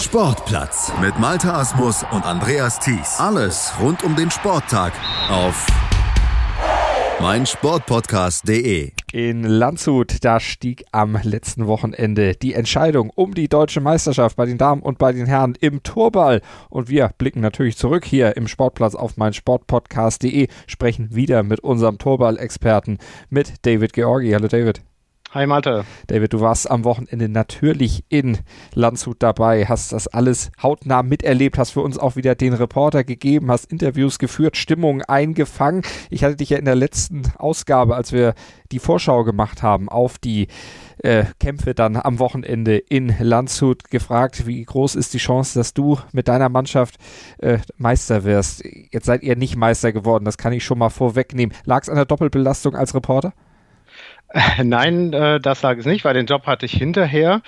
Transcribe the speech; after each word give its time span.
Sportplatz 0.00 0.92
mit 1.00 1.18
Malta 1.18 1.58
Asmus 1.58 2.04
und 2.12 2.24
Andreas 2.24 2.78
Thies. 2.78 3.18
Alles 3.18 3.72
rund 3.80 4.04
um 4.04 4.14
den 4.14 4.30
Sporttag 4.30 4.92
auf 5.28 5.66
meinsportpodcast.de. 7.20 8.92
In 9.12 9.42
Landshut, 9.42 10.24
da 10.24 10.38
stieg 10.38 10.84
am 10.92 11.18
letzten 11.24 11.66
Wochenende 11.66 12.36
die 12.36 12.54
Entscheidung 12.54 13.10
um 13.10 13.34
die 13.34 13.48
deutsche 13.48 13.80
Meisterschaft 13.80 14.36
bei 14.36 14.46
den 14.46 14.56
Damen 14.56 14.82
und 14.82 14.98
bei 14.98 15.12
den 15.12 15.26
Herren 15.26 15.56
im 15.60 15.82
Torball. 15.82 16.42
Und 16.70 16.88
wir 16.88 17.10
blicken 17.18 17.40
natürlich 17.40 17.76
zurück 17.76 18.04
hier 18.04 18.36
im 18.36 18.46
Sportplatz 18.46 18.94
auf 18.94 19.16
meinsportpodcast.de, 19.16 20.46
sprechen 20.68 21.12
wieder 21.16 21.42
mit 21.42 21.58
unserem 21.58 21.98
Torball-Experten, 21.98 22.98
mit 23.30 23.66
David 23.66 23.94
Georgi. 23.94 24.30
Hallo 24.30 24.46
David. 24.46 24.80
Hi 25.32 25.46
Malte. 25.46 25.84
David, 26.06 26.32
du 26.32 26.40
warst 26.40 26.70
am 26.70 26.84
Wochenende 26.84 27.28
natürlich 27.28 28.02
in 28.08 28.38
Landshut 28.72 29.22
dabei, 29.22 29.66
hast 29.66 29.92
das 29.92 30.08
alles 30.08 30.50
hautnah 30.62 31.02
miterlebt, 31.02 31.58
hast 31.58 31.72
für 31.72 31.82
uns 31.82 31.98
auch 31.98 32.16
wieder 32.16 32.34
den 32.34 32.54
Reporter 32.54 33.04
gegeben, 33.04 33.50
hast 33.50 33.70
Interviews 33.70 34.18
geführt, 34.18 34.56
Stimmung 34.56 35.02
eingefangen. 35.02 35.82
Ich 36.08 36.24
hatte 36.24 36.36
dich 36.36 36.48
ja 36.48 36.56
in 36.56 36.64
der 36.64 36.76
letzten 36.76 37.30
Ausgabe, 37.36 37.94
als 37.94 38.10
wir 38.10 38.32
die 38.72 38.78
Vorschau 38.78 39.22
gemacht 39.22 39.62
haben 39.62 39.90
auf 39.90 40.16
die 40.16 40.48
äh, 41.02 41.24
Kämpfe 41.38 41.74
dann 41.74 41.96
am 41.96 42.20
Wochenende 42.20 42.78
in 42.78 43.14
Landshut 43.18 43.90
gefragt, 43.90 44.46
wie 44.46 44.64
groß 44.64 44.94
ist 44.94 45.12
die 45.12 45.18
Chance, 45.18 45.58
dass 45.58 45.74
du 45.74 45.98
mit 46.10 46.28
deiner 46.28 46.48
Mannschaft 46.48 46.96
äh, 47.36 47.58
Meister 47.76 48.24
wirst. 48.24 48.64
Jetzt 48.64 49.04
seid 49.04 49.22
ihr 49.22 49.36
nicht 49.36 49.56
Meister 49.56 49.92
geworden, 49.92 50.24
das 50.24 50.38
kann 50.38 50.54
ich 50.54 50.64
schon 50.64 50.78
mal 50.78 50.88
vorwegnehmen. 50.88 51.54
Lag 51.66 51.82
es 51.82 51.90
an 51.90 51.96
der 51.96 52.06
Doppelbelastung 52.06 52.74
als 52.74 52.94
Reporter? 52.94 53.34
Nein, 54.62 55.12
äh, 55.12 55.40
das 55.40 55.62
lag 55.62 55.78
es 55.78 55.86
nicht, 55.86 56.04
weil 56.04 56.14
den 56.14 56.26
Job 56.26 56.46
hatte 56.46 56.66
ich 56.66 56.72
hinterher. 56.72 57.42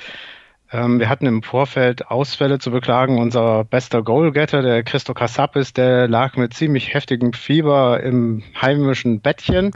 Ähm, 0.72 1.00
wir 1.00 1.08
hatten 1.08 1.26
im 1.26 1.42
Vorfeld 1.42 2.06
Ausfälle 2.08 2.58
zu 2.58 2.70
beklagen. 2.70 3.18
Unser 3.18 3.64
bester 3.64 4.02
Goalgetter, 4.02 4.62
der 4.62 4.82
Christo 4.82 5.14
Kassapis, 5.14 5.72
der 5.72 6.08
lag 6.08 6.36
mit 6.36 6.54
ziemlich 6.54 6.94
heftigem 6.94 7.32
Fieber 7.32 8.02
im 8.02 8.42
heimischen 8.60 9.20
Bettchen. 9.20 9.72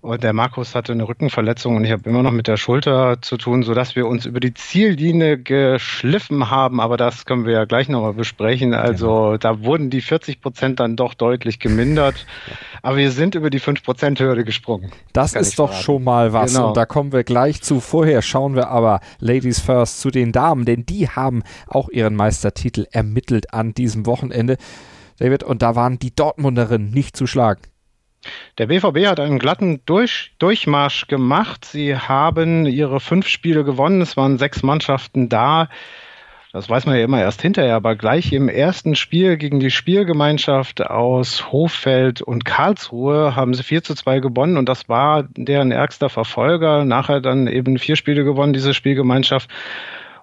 Und 0.00 0.22
der 0.22 0.32
Markus 0.32 0.76
hatte 0.76 0.92
eine 0.92 1.08
Rückenverletzung 1.08 1.74
und 1.74 1.84
ich 1.84 1.90
habe 1.90 2.08
immer 2.08 2.22
noch 2.22 2.30
mit 2.30 2.46
der 2.46 2.56
Schulter 2.56 3.20
zu 3.20 3.36
tun, 3.36 3.64
sodass 3.64 3.96
wir 3.96 4.06
uns 4.06 4.26
über 4.26 4.38
die 4.38 4.54
Ziellinie 4.54 5.38
geschliffen 5.38 6.50
haben. 6.50 6.80
Aber 6.80 6.96
das 6.96 7.26
können 7.26 7.44
wir 7.44 7.52
ja 7.52 7.64
gleich 7.64 7.88
nochmal 7.88 8.12
besprechen. 8.12 8.74
Also 8.74 9.06
genau. 9.08 9.36
da 9.38 9.64
wurden 9.64 9.90
die 9.90 10.00
40 10.00 10.40
Prozent 10.40 10.78
dann 10.78 10.94
doch 10.94 11.14
deutlich 11.14 11.58
gemindert. 11.58 12.26
Aber 12.80 12.96
wir 12.96 13.10
sind 13.10 13.34
über 13.34 13.50
die 13.50 13.58
5 13.58 13.82
Prozent 13.82 14.20
Hürde 14.20 14.44
gesprungen. 14.44 14.92
Das, 15.12 15.32
das 15.32 15.48
ist 15.48 15.58
doch 15.58 15.70
verraten. 15.70 15.84
schon 15.84 16.04
mal 16.04 16.32
was. 16.32 16.54
Genau. 16.54 16.68
Und 16.68 16.76
da 16.76 16.86
kommen 16.86 17.10
wir 17.10 17.24
gleich 17.24 17.60
zu. 17.62 17.80
Vorher 17.80 18.22
schauen 18.22 18.54
wir 18.54 18.68
aber 18.68 19.00
Ladies 19.18 19.58
First 19.58 20.00
zu 20.00 20.12
den 20.12 20.30
Damen, 20.30 20.64
denn 20.64 20.86
die 20.86 21.08
haben 21.08 21.42
auch 21.66 21.88
ihren 21.88 22.14
Meistertitel 22.14 22.86
ermittelt 22.92 23.52
an 23.52 23.74
diesem 23.74 24.06
Wochenende. 24.06 24.58
David, 25.18 25.42
und 25.42 25.60
da 25.62 25.74
waren 25.74 25.98
die 25.98 26.14
Dortmunderinnen 26.14 26.92
nicht 26.92 27.16
zu 27.16 27.26
schlagen. 27.26 27.62
Der 28.58 28.66
BVB 28.66 29.06
hat 29.06 29.20
einen 29.20 29.38
glatten 29.38 29.80
Durch 29.86 30.32
Durchmarsch 30.38 31.06
gemacht. 31.06 31.64
Sie 31.64 31.96
haben 31.96 32.66
ihre 32.66 33.00
fünf 33.00 33.28
Spiele 33.28 33.64
gewonnen. 33.64 34.00
Es 34.00 34.16
waren 34.16 34.38
sechs 34.38 34.62
Mannschaften 34.62 35.28
da. 35.28 35.68
Das 36.52 36.70
weiß 36.70 36.86
man 36.86 36.96
ja 36.96 37.04
immer 37.04 37.20
erst 37.20 37.42
hinterher, 37.42 37.76
aber 37.76 37.94
gleich 37.94 38.32
im 38.32 38.48
ersten 38.48 38.94
Spiel 38.94 39.36
gegen 39.36 39.60
die 39.60 39.70
Spielgemeinschaft 39.70 40.80
aus 40.80 41.52
Hoffeld 41.52 42.22
und 42.22 42.46
Karlsruhe 42.46 43.36
haben 43.36 43.52
sie 43.52 43.62
4 43.62 43.82
zu 43.82 43.94
2 43.94 44.20
gewonnen 44.20 44.56
und 44.56 44.66
das 44.66 44.88
war 44.88 45.24
deren 45.36 45.72
ärgster 45.72 46.08
Verfolger. 46.08 46.86
Nachher 46.86 47.20
dann 47.20 47.48
eben 47.48 47.78
vier 47.78 47.96
Spiele 47.96 48.24
gewonnen, 48.24 48.54
diese 48.54 48.72
Spielgemeinschaft. 48.72 49.50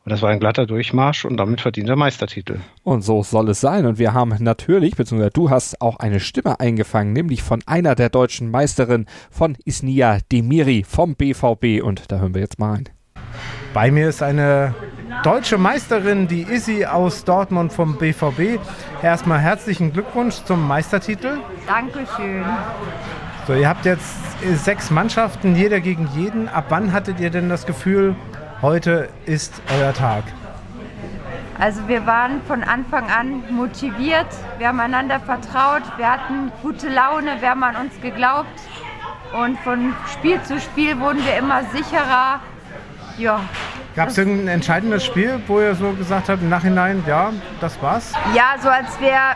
Und 0.06 0.12
das 0.12 0.22
war 0.22 0.30
ein 0.30 0.40
glatter 0.40 0.68
Durchmarsch 0.68 1.26
und 1.26 1.38
damit 1.38 1.62
verdient 1.62 1.90
er 1.90 1.96
Meistertitel. 1.96 2.60
Und 2.84 3.02
so 3.02 3.24
soll 3.24 3.50
es 3.50 3.60
sein. 3.60 3.88
Und 3.88 3.98
wir 3.98 4.14
haben 4.14 4.36
natürlich, 4.40 4.96
beziehungsweise 4.96 5.32
du 5.32 5.50
hast 5.50 5.82
auch 5.82 5.98
eine 5.98 6.20
Stimme 6.20 6.60
eingefangen, 6.60 7.12
nämlich 7.12 7.42
von 7.42 7.64
einer 7.66 7.96
der 7.96 8.10
deutschen 8.10 8.52
Meisterinnen, 8.52 9.08
von 9.32 9.58
Isnia 9.66 10.20
Demiri 10.32 10.86
vom 10.88 11.16
BVB. 11.16 11.84
Und 11.84 12.12
da 12.12 12.20
hören 12.20 12.36
wir 12.36 12.42
jetzt 12.42 12.60
mal 12.60 12.74
rein. 12.74 12.90
Bei 13.74 13.90
mir 13.90 14.10
ist 14.10 14.22
eine 14.22 14.76
deutsche 15.24 15.58
Meisterin, 15.58 16.28
die 16.28 16.44
Isi 16.44 16.86
aus 16.86 17.24
Dortmund 17.24 17.74
vom 17.74 17.98
BVB. 17.98 18.60
Erstmal 19.02 19.40
herzlichen 19.40 19.92
Glückwunsch 19.92 20.36
zum 20.44 20.68
Meistertitel. 20.68 21.40
Dankeschön. 21.66 22.46
So, 23.48 23.54
ihr 23.54 23.68
habt 23.68 23.86
jetzt 23.86 24.14
sechs 24.64 24.92
Mannschaften, 24.92 25.56
jeder 25.56 25.80
gegen 25.80 26.08
jeden. 26.16 26.48
Ab 26.48 26.66
wann 26.70 26.94
hattet 26.94 27.20
ihr 27.20 27.32
denn 27.32 27.50
das 27.50 27.66
Gefühl, 27.66 28.16
Heute 28.66 29.10
ist 29.28 29.62
euer 29.78 29.94
Tag. 29.94 30.24
Also 31.60 31.88
wir 31.88 32.08
waren 32.08 32.42
von 32.48 32.64
Anfang 32.64 33.12
an 33.12 33.44
motiviert, 33.52 34.26
wir 34.58 34.70
haben 34.70 34.80
einander 34.80 35.20
vertraut, 35.20 35.84
wir 35.98 36.12
hatten 36.12 36.52
gute 36.64 36.90
Laune, 36.90 37.40
wir 37.42 37.52
haben 37.52 37.62
an 37.62 37.76
uns 37.76 37.94
geglaubt 38.02 38.60
und 39.40 39.60
von 39.60 39.94
Spiel 40.12 40.42
zu 40.42 40.60
Spiel 40.60 41.00
wurden 41.00 41.24
wir 41.24 41.38
immer 41.38 41.62
sicherer. 41.66 42.40
Ja. 43.20 43.40
Gab 43.96 44.10
es 44.10 44.18
irgendein 44.18 44.48
entscheidendes 44.48 45.06
Spiel, 45.06 45.40
wo 45.46 45.60
ihr 45.62 45.76
so 45.76 45.92
gesagt 45.92 46.28
habt 46.28 46.42
im 46.42 46.50
Nachhinein, 46.50 47.04
ja, 47.06 47.34
das 47.62 47.80
war's? 47.84 48.14
Ja, 48.34 48.56
so 48.60 48.70
als 48.70 49.00
wir 49.00 49.36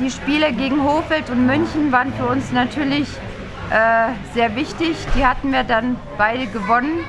die 0.00 0.10
Spiele 0.10 0.50
gegen 0.54 0.82
Hofeld 0.82 1.28
und 1.28 1.44
München 1.44 1.92
waren 1.92 2.10
für 2.14 2.28
uns 2.28 2.52
natürlich 2.52 3.06
äh, 3.70 4.12
sehr 4.32 4.56
wichtig. 4.56 4.96
Die 5.14 5.26
hatten 5.26 5.52
wir 5.52 5.64
dann 5.64 5.96
beide 6.16 6.46
gewonnen. 6.46 7.04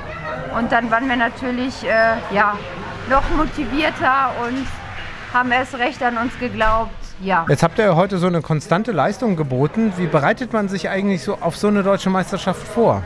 Und 0.56 0.72
dann 0.72 0.90
waren 0.90 1.08
wir 1.08 1.16
natürlich 1.16 1.84
äh, 1.84 2.16
ja, 2.34 2.56
noch 3.10 3.22
motivierter 3.36 4.32
und 4.46 4.66
haben 5.32 5.52
erst 5.52 5.78
recht 5.78 6.02
an 6.02 6.16
uns 6.16 6.38
geglaubt. 6.38 6.94
Ja. 7.22 7.46
Jetzt 7.48 7.62
habt 7.62 7.78
ihr 7.78 7.96
heute 7.96 8.18
so 8.18 8.26
eine 8.26 8.42
konstante 8.42 8.92
Leistung 8.92 9.36
geboten. 9.36 9.92
Wie 9.96 10.06
bereitet 10.06 10.52
man 10.52 10.68
sich 10.68 10.88
eigentlich 10.88 11.22
so 11.22 11.38
auf 11.40 11.56
so 11.56 11.68
eine 11.68 11.82
deutsche 11.82 12.10
Meisterschaft 12.10 12.66
vor? 12.66 13.02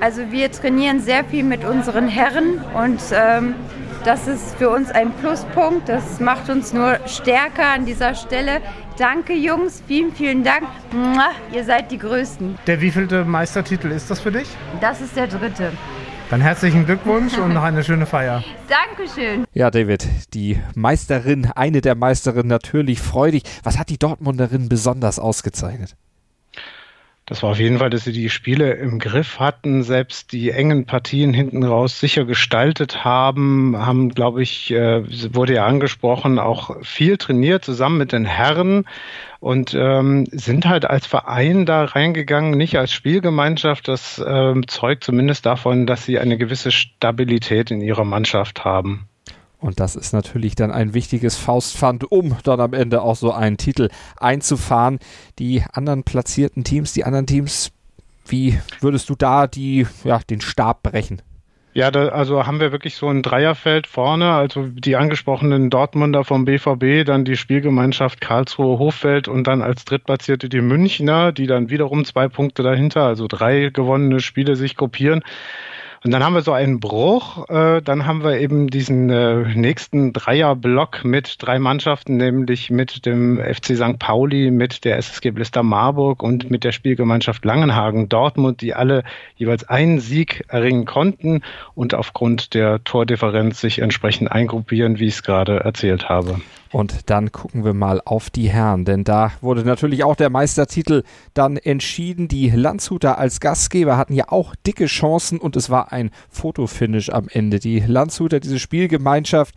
Also 0.00 0.30
wir 0.30 0.50
trainieren 0.50 1.00
sehr 1.00 1.24
viel 1.24 1.44
mit 1.44 1.64
unseren 1.64 2.08
Herren 2.08 2.58
und 2.74 3.00
ähm, 3.12 3.54
das 4.02 4.26
ist 4.28 4.54
für 4.56 4.70
uns 4.70 4.90
ein 4.90 5.12
Pluspunkt. 5.12 5.90
Das 5.90 6.20
macht 6.20 6.48
uns 6.48 6.72
nur 6.72 6.98
stärker 7.06 7.66
an 7.74 7.84
dieser 7.84 8.14
Stelle. 8.14 8.62
Danke 8.96 9.34
Jungs, 9.34 9.82
vielen, 9.86 10.12
vielen 10.12 10.42
Dank. 10.42 10.62
Ihr 11.52 11.64
seid 11.64 11.90
die 11.90 11.98
Größten. 11.98 12.58
Der 12.66 12.80
wievielte 12.80 13.26
Meistertitel 13.26 13.88
ist 13.90 14.10
das 14.10 14.20
für 14.20 14.32
dich? 14.32 14.48
Das 14.80 15.02
ist 15.02 15.16
der 15.16 15.26
dritte. 15.26 15.72
Dann 16.30 16.40
herzlichen 16.40 16.86
Glückwunsch 16.86 17.36
und 17.38 17.54
noch 17.54 17.64
eine 17.64 17.82
schöne 17.82 18.06
Feier. 18.06 18.44
Dankeschön. 18.68 19.44
Ja, 19.52 19.72
David, 19.72 20.06
die 20.32 20.60
Meisterin, 20.76 21.50
eine 21.56 21.80
der 21.80 21.96
Meisterinnen 21.96 22.46
natürlich 22.46 23.00
freudig. 23.00 23.42
Was 23.64 23.80
hat 23.80 23.88
die 23.88 23.98
Dortmunderin 23.98 24.68
besonders 24.68 25.18
ausgezeichnet? 25.18 25.96
Das 27.30 27.44
war 27.44 27.50
auf 27.50 27.60
jeden 27.60 27.78
Fall, 27.78 27.90
dass 27.90 28.02
sie 28.02 28.12
die 28.12 28.28
Spiele 28.28 28.72
im 28.72 28.98
Griff 28.98 29.38
hatten, 29.38 29.84
selbst 29.84 30.32
die 30.32 30.50
engen 30.50 30.84
Partien 30.84 31.32
hinten 31.32 31.62
raus 31.62 32.00
sicher 32.00 32.24
gestaltet 32.24 33.04
haben, 33.04 33.76
haben, 33.76 34.08
glaube 34.08 34.42
ich, 34.42 34.72
äh, 34.72 35.04
wurde 35.32 35.54
ja 35.54 35.64
angesprochen, 35.64 36.40
auch 36.40 36.82
viel 36.82 37.18
trainiert 37.18 37.64
zusammen 37.64 37.98
mit 37.98 38.10
den 38.10 38.24
Herren 38.24 38.84
und 39.38 39.76
ähm, 39.78 40.26
sind 40.32 40.66
halt 40.66 40.86
als 40.86 41.06
Verein 41.06 41.66
da 41.66 41.84
reingegangen, 41.84 42.58
nicht 42.58 42.76
als 42.76 42.92
Spielgemeinschaft. 42.92 43.86
Das 43.86 44.20
ähm, 44.26 44.66
zeugt 44.66 45.04
zumindest 45.04 45.46
davon, 45.46 45.86
dass 45.86 46.04
sie 46.04 46.18
eine 46.18 46.36
gewisse 46.36 46.72
Stabilität 46.72 47.70
in 47.70 47.80
ihrer 47.80 48.04
Mannschaft 48.04 48.64
haben. 48.64 49.08
Und 49.60 49.78
das 49.78 49.94
ist 49.94 50.12
natürlich 50.12 50.54
dann 50.54 50.70
ein 50.70 50.94
wichtiges 50.94 51.36
Faustpfand, 51.36 52.10
um 52.10 52.36
dann 52.44 52.60
am 52.60 52.72
Ende 52.72 53.02
auch 53.02 53.16
so 53.16 53.32
einen 53.32 53.58
Titel 53.58 53.90
einzufahren. 54.16 54.98
Die 55.38 55.62
anderen 55.72 56.02
platzierten 56.02 56.64
Teams, 56.64 56.92
die 56.92 57.04
anderen 57.04 57.26
Teams, 57.26 57.70
wie 58.26 58.58
würdest 58.80 59.08
du 59.10 59.14
da 59.14 59.46
die, 59.46 59.86
ja, 60.04 60.20
den 60.30 60.40
Stab 60.40 60.82
brechen? 60.82 61.20
Ja, 61.72 61.92
da, 61.92 62.08
also 62.08 62.46
haben 62.46 62.58
wir 62.58 62.72
wirklich 62.72 62.96
so 62.96 63.08
ein 63.08 63.22
Dreierfeld 63.22 63.86
vorne, 63.86 64.32
also 64.32 64.66
die 64.66 64.96
angesprochenen 64.96 65.70
Dortmunder 65.70 66.24
vom 66.24 66.44
BVB, 66.44 67.06
dann 67.06 67.24
die 67.24 67.36
Spielgemeinschaft 67.36 68.20
Karlsruhe 68.20 68.78
Hochfeld 68.78 69.28
und 69.28 69.46
dann 69.46 69.62
als 69.62 69.84
Drittplatzierte 69.84 70.48
die 70.48 70.62
Münchner, 70.62 71.30
die 71.30 71.46
dann 71.46 71.70
wiederum 71.70 72.04
zwei 72.04 72.26
Punkte 72.26 72.64
dahinter, 72.64 73.04
also 73.04 73.28
drei 73.28 73.70
gewonnene 73.72 74.18
Spiele 74.18 74.56
sich 74.56 74.74
gruppieren. 74.76 75.22
Und 76.02 76.12
dann 76.12 76.24
haben 76.24 76.34
wir 76.34 76.40
so 76.40 76.52
einen 76.52 76.80
Bruch. 76.80 77.46
Äh, 77.50 77.82
dann 77.82 78.06
haben 78.06 78.24
wir 78.24 78.38
eben 78.38 78.68
diesen 78.68 79.10
äh, 79.10 79.54
nächsten 79.54 80.14
Dreierblock 80.14 81.04
mit 81.04 81.36
drei 81.38 81.58
Mannschaften, 81.58 82.16
nämlich 82.16 82.70
mit 82.70 83.04
dem 83.04 83.38
FC 83.38 83.76
St. 83.76 83.98
Pauli, 83.98 84.50
mit 84.50 84.86
der 84.86 84.96
SSG 84.96 85.30
Blister 85.30 85.62
Marburg 85.62 86.22
und 86.22 86.50
mit 86.50 86.64
der 86.64 86.72
Spielgemeinschaft 86.72 87.44
Langenhagen 87.44 88.08
Dortmund, 88.08 88.62
die 88.62 88.72
alle 88.72 89.04
jeweils 89.36 89.68
einen 89.68 90.00
Sieg 90.00 90.44
erringen 90.48 90.86
konnten 90.86 91.42
und 91.74 91.94
aufgrund 91.94 92.54
der 92.54 92.82
Tordifferenz 92.82 93.60
sich 93.60 93.80
entsprechend 93.80 94.32
eingruppieren, 94.32 94.98
wie 94.98 95.06
ich 95.06 95.14
es 95.14 95.22
gerade 95.22 95.60
erzählt 95.60 96.08
habe. 96.08 96.40
Und 96.72 97.10
dann 97.10 97.32
gucken 97.32 97.64
wir 97.64 97.74
mal 97.74 98.00
auf 98.04 98.30
die 98.30 98.48
Herren, 98.48 98.84
denn 98.84 99.02
da 99.02 99.32
wurde 99.40 99.64
natürlich 99.64 100.04
auch 100.04 100.14
der 100.14 100.30
Meistertitel 100.30 101.02
dann 101.34 101.56
entschieden. 101.56 102.28
Die 102.28 102.50
Landshuter 102.50 103.18
als 103.18 103.40
Gastgeber 103.40 103.96
hatten 103.96 104.14
ja 104.14 104.26
auch 104.28 104.54
dicke 104.66 104.86
Chancen 104.86 105.38
und 105.38 105.56
es 105.56 105.68
war 105.68 105.92
ein 105.92 106.10
Fotofinish 106.28 107.10
am 107.10 107.26
Ende. 107.28 107.58
Die 107.58 107.80
Landshuter, 107.80 108.38
diese 108.38 108.60
Spielgemeinschaft 108.60 109.56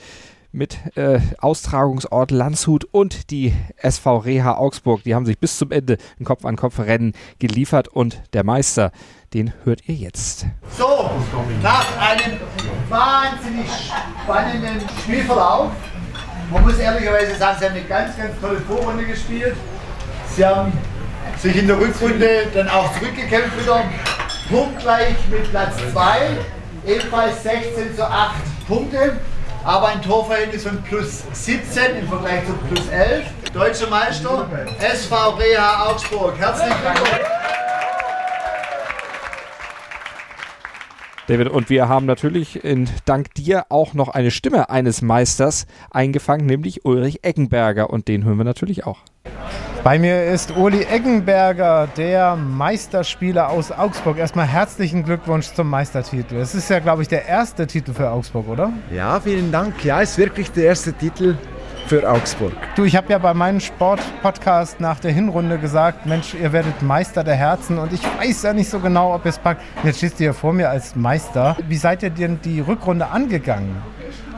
mit 0.53 0.77
äh, 0.95 1.19
Austragungsort 1.39 2.31
Landshut 2.31 2.85
und 2.85 3.31
die 3.31 3.53
SV 3.77 4.17
Reha 4.17 4.55
Augsburg. 4.55 5.03
Die 5.03 5.13
haben 5.13 5.25
sich 5.25 5.39
bis 5.39 5.57
zum 5.57 5.71
Ende 5.71 5.97
ein 6.19 6.25
Kopf-an-Kopf-Rennen 6.25 7.13
geliefert 7.39 7.87
und 7.87 8.21
der 8.33 8.43
Meister, 8.43 8.91
den 9.33 9.51
hört 9.63 9.87
ihr 9.89 9.95
jetzt. 9.95 10.45
So, 10.77 11.09
nach 11.61 11.97
einem 11.99 12.37
wahnsinnig 12.87 13.67
spannenden 14.23 14.87
Spielverlauf, 15.03 15.71
man 16.51 16.63
muss 16.63 16.77
ehrlicherweise 16.77 17.35
sagen, 17.35 17.57
sie 17.59 17.65
haben 17.65 17.75
eine 17.75 17.85
ganz, 17.85 18.17
ganz 18.17 18.39
tolle 18.41 18.59
Vorrunde 18.61 19.05
gespielt. 19.05 19.55
Sie 20.35 20.45
haben 20.45 20.71
sich 21.37 21.55
in 21.55 21.67
der 21.67 21.79
Rückrunde 21.79 22.47
dann 22.53 22.69
auch 22.69 22.93
zurückgekämpft 22.97 23.61
wieder, 23.61 23.83
punktgleich 24.49 25.15
mit 25.29 25.49
Platz 25.51 25.75
2, 25.91 26.37
ebenfalls 26.85 27.43
16 27.43 27.95
zu 27.95 28.03
8 28.03 28.35
Punkte 28.67 29.17
aber 29.63 29.87
ein 29.87 30.01
Torverhältnis 30.01 30.63
von 30.63 30.81
plus 30.83 31.23
17 31.31 31.97
im 32.01 32.07
Vergleich 32.07 32.45
zu 32.45 32.53
plus 32.53 32.89
11. 32.89 33.25
Deutscher 33.53 33.89
Meister, 33.89 34.49
SV 34.79 35.29
Reha 35.35 35.85
Augsburg. 35.87 36.37
Herzlichen 36.37 36.75
Glückwunsch. 36.81 37.42
David, 41.27 41.47
und 41.47 41.69
wir 41.69 41.87
haben 41.87 42.05
natürlich 42.05 42.65
in, 42.65 42.89
dank 43.05 43.33
dir 43.35 43.67
auch 43.69 43.93
noch 43.93 44.09
eine 44.09 44.29
Stimme 44.29 44.69
eines 44.69 45.01
Meisters 45.01 45.67
eingefangen, 45.89 46.45
nämlich 46.45 46.83
Ulrich 46.83 47.23
Eckenberger. 47.23 47.89
Und 47.89 48.09
den 48.09 48.25
hören 48.25 48.37
wir 48.37 48.43
natürlich 48.43 48.85
auch. 48.85 48.99
Bei 49.85 49.99
mir 49.99 50.25
ist 50.25 50.55
Uli 50.55 50.83
Eggenberger, 50.83 51.87
der 51.95 52.35
Meisterspieler 52.35 53.49
aus 53.49 53.71
Augsburg. 53.71 54.17
Erstmal 54.17 54.47
herzlichen 54.47 55.03
Glückwunsch 55.03 55.53
zum 55.53 55.69
Meistertitel. 55.69 56.35
Es 56.35 56.55
ist 56.55 56.69
ja, 56.69 56.79
glaube 56.79 57.01
ich, 57.01 57.07
der 57.07 57.25
erste 57.25 57.67
Titel 57.67 57.93
für 57.93 58.09
Augsburg, 58.09 58.47
oder? 58.49 58.73
Ja, 58.93 59.19
vielen 59.19 59.51
Dank. 59.51 59.83
Ja, 59.83 60.01
es 60.01 60.11
ist 60.11 60.17
wirklich 60.17 60.51
der 60.51 60.65
erste 60.65 60.91
Titel 60.91 61.37
für 61.85 62.09
Augsburg. 62.09 62.53
Du, 62.75 62.83
ich 62.83 62.95
habe 62.95 63.11
ja 63.11 63.17
bei 63.17 63.33
meinem 63.33 63.59
Sportpodcast 63.59 64.79
nach 64.79 64.99
der 64.99 65.11
Hinrunde 65.11 65.57
gesagt, 65.57 66.05
Mensch, 66.05 66.33
ihr 66.33 66.51
werdet 66.53 66.81
Meister 66.81 67.23
der 67.23 67.35
Herzen 67.35 67.77
und 67.77 67.93
ich 67.93 68.01
weiß 68.03 68.43
ja 68.43 68.53
nicht 68.53 68.69
so 68.69 68.79
genau, 68.79 69.13
ob 69.13 69.25
ihr 69.25 69.29
es 69.29 69.37
packt. 69.37 69.61
Jetzt 69.83 69.97
stehst 69.97 70.15
du 70.15 70.23
hier 70.23 70.33
vor 70.33 70.53
mir 70.53 70.69
als 70.69 70.95
Meister. 70.95 71.55
Wie 71.67 71.77
seid 71.77 72.03
ihr 72.03 72.09
denn 72.09 72.39
die 72.43 72.59
Rückrunde 72.59 73.07
angegangen? 73.07 73.81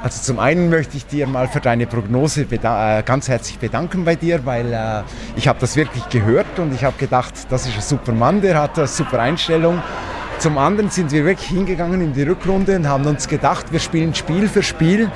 Also 0.03 0.21
zum 0.21 0.39
einen 0.39 0.69
möchte 0.69 0.97
ich 0.97 1.07
dir 1.07 1.25
mal 1.25 1.47
für 1.47 1.59
deine 1.59 1.88
Prognose 1.88 2.42
äh, 2.42 3.03
ganz 3.03 3.27
herzlich 3.27 3.57
bedanken 3.57 4.06
bei 4.06 4.15
dir, 4.15 4.45
weil 4.45 4.71
äh, 4.71 5.01
ich 5.36 5.48
habe 5.48 5.59
das 5.59 5.75
wirklich 5.75 6.07
gehört 6.09 6.59
und 6.59 6.74
ich 6.75 6.83
habe 6.83 6.95
gedacht, 7.00 7.33
das 7.50 7.65
ist 7.65 7.75
ein 7.75 7.81
super 7.81 8.12
Mann, 8.12 8.41
der 8.41 8.62
hat 8.62 8.77
eine 8.77 8.88
super 8.88 9.19
Einstellung. 9.19 9.81
Zum 10.38 10.57
anderen 10.57 10.89
sind 10.89 11.12
wir 11.12 11.25
wirklich 11.25 11.50
hingegangen 11.50 12.01
in 12.01 12.13
die 12.13 12.24
Rückrunde 12.24 12.75
und 12.75 12.88
haben 12.88 13.06
uns 13.06 13.27
gedacht, 13.27 13.71
wir 13.71 13.80
spielen 13.80 14.13
Spiel 14.13 14.48
für 14.48 14.62
Spiel, 14.62 15.09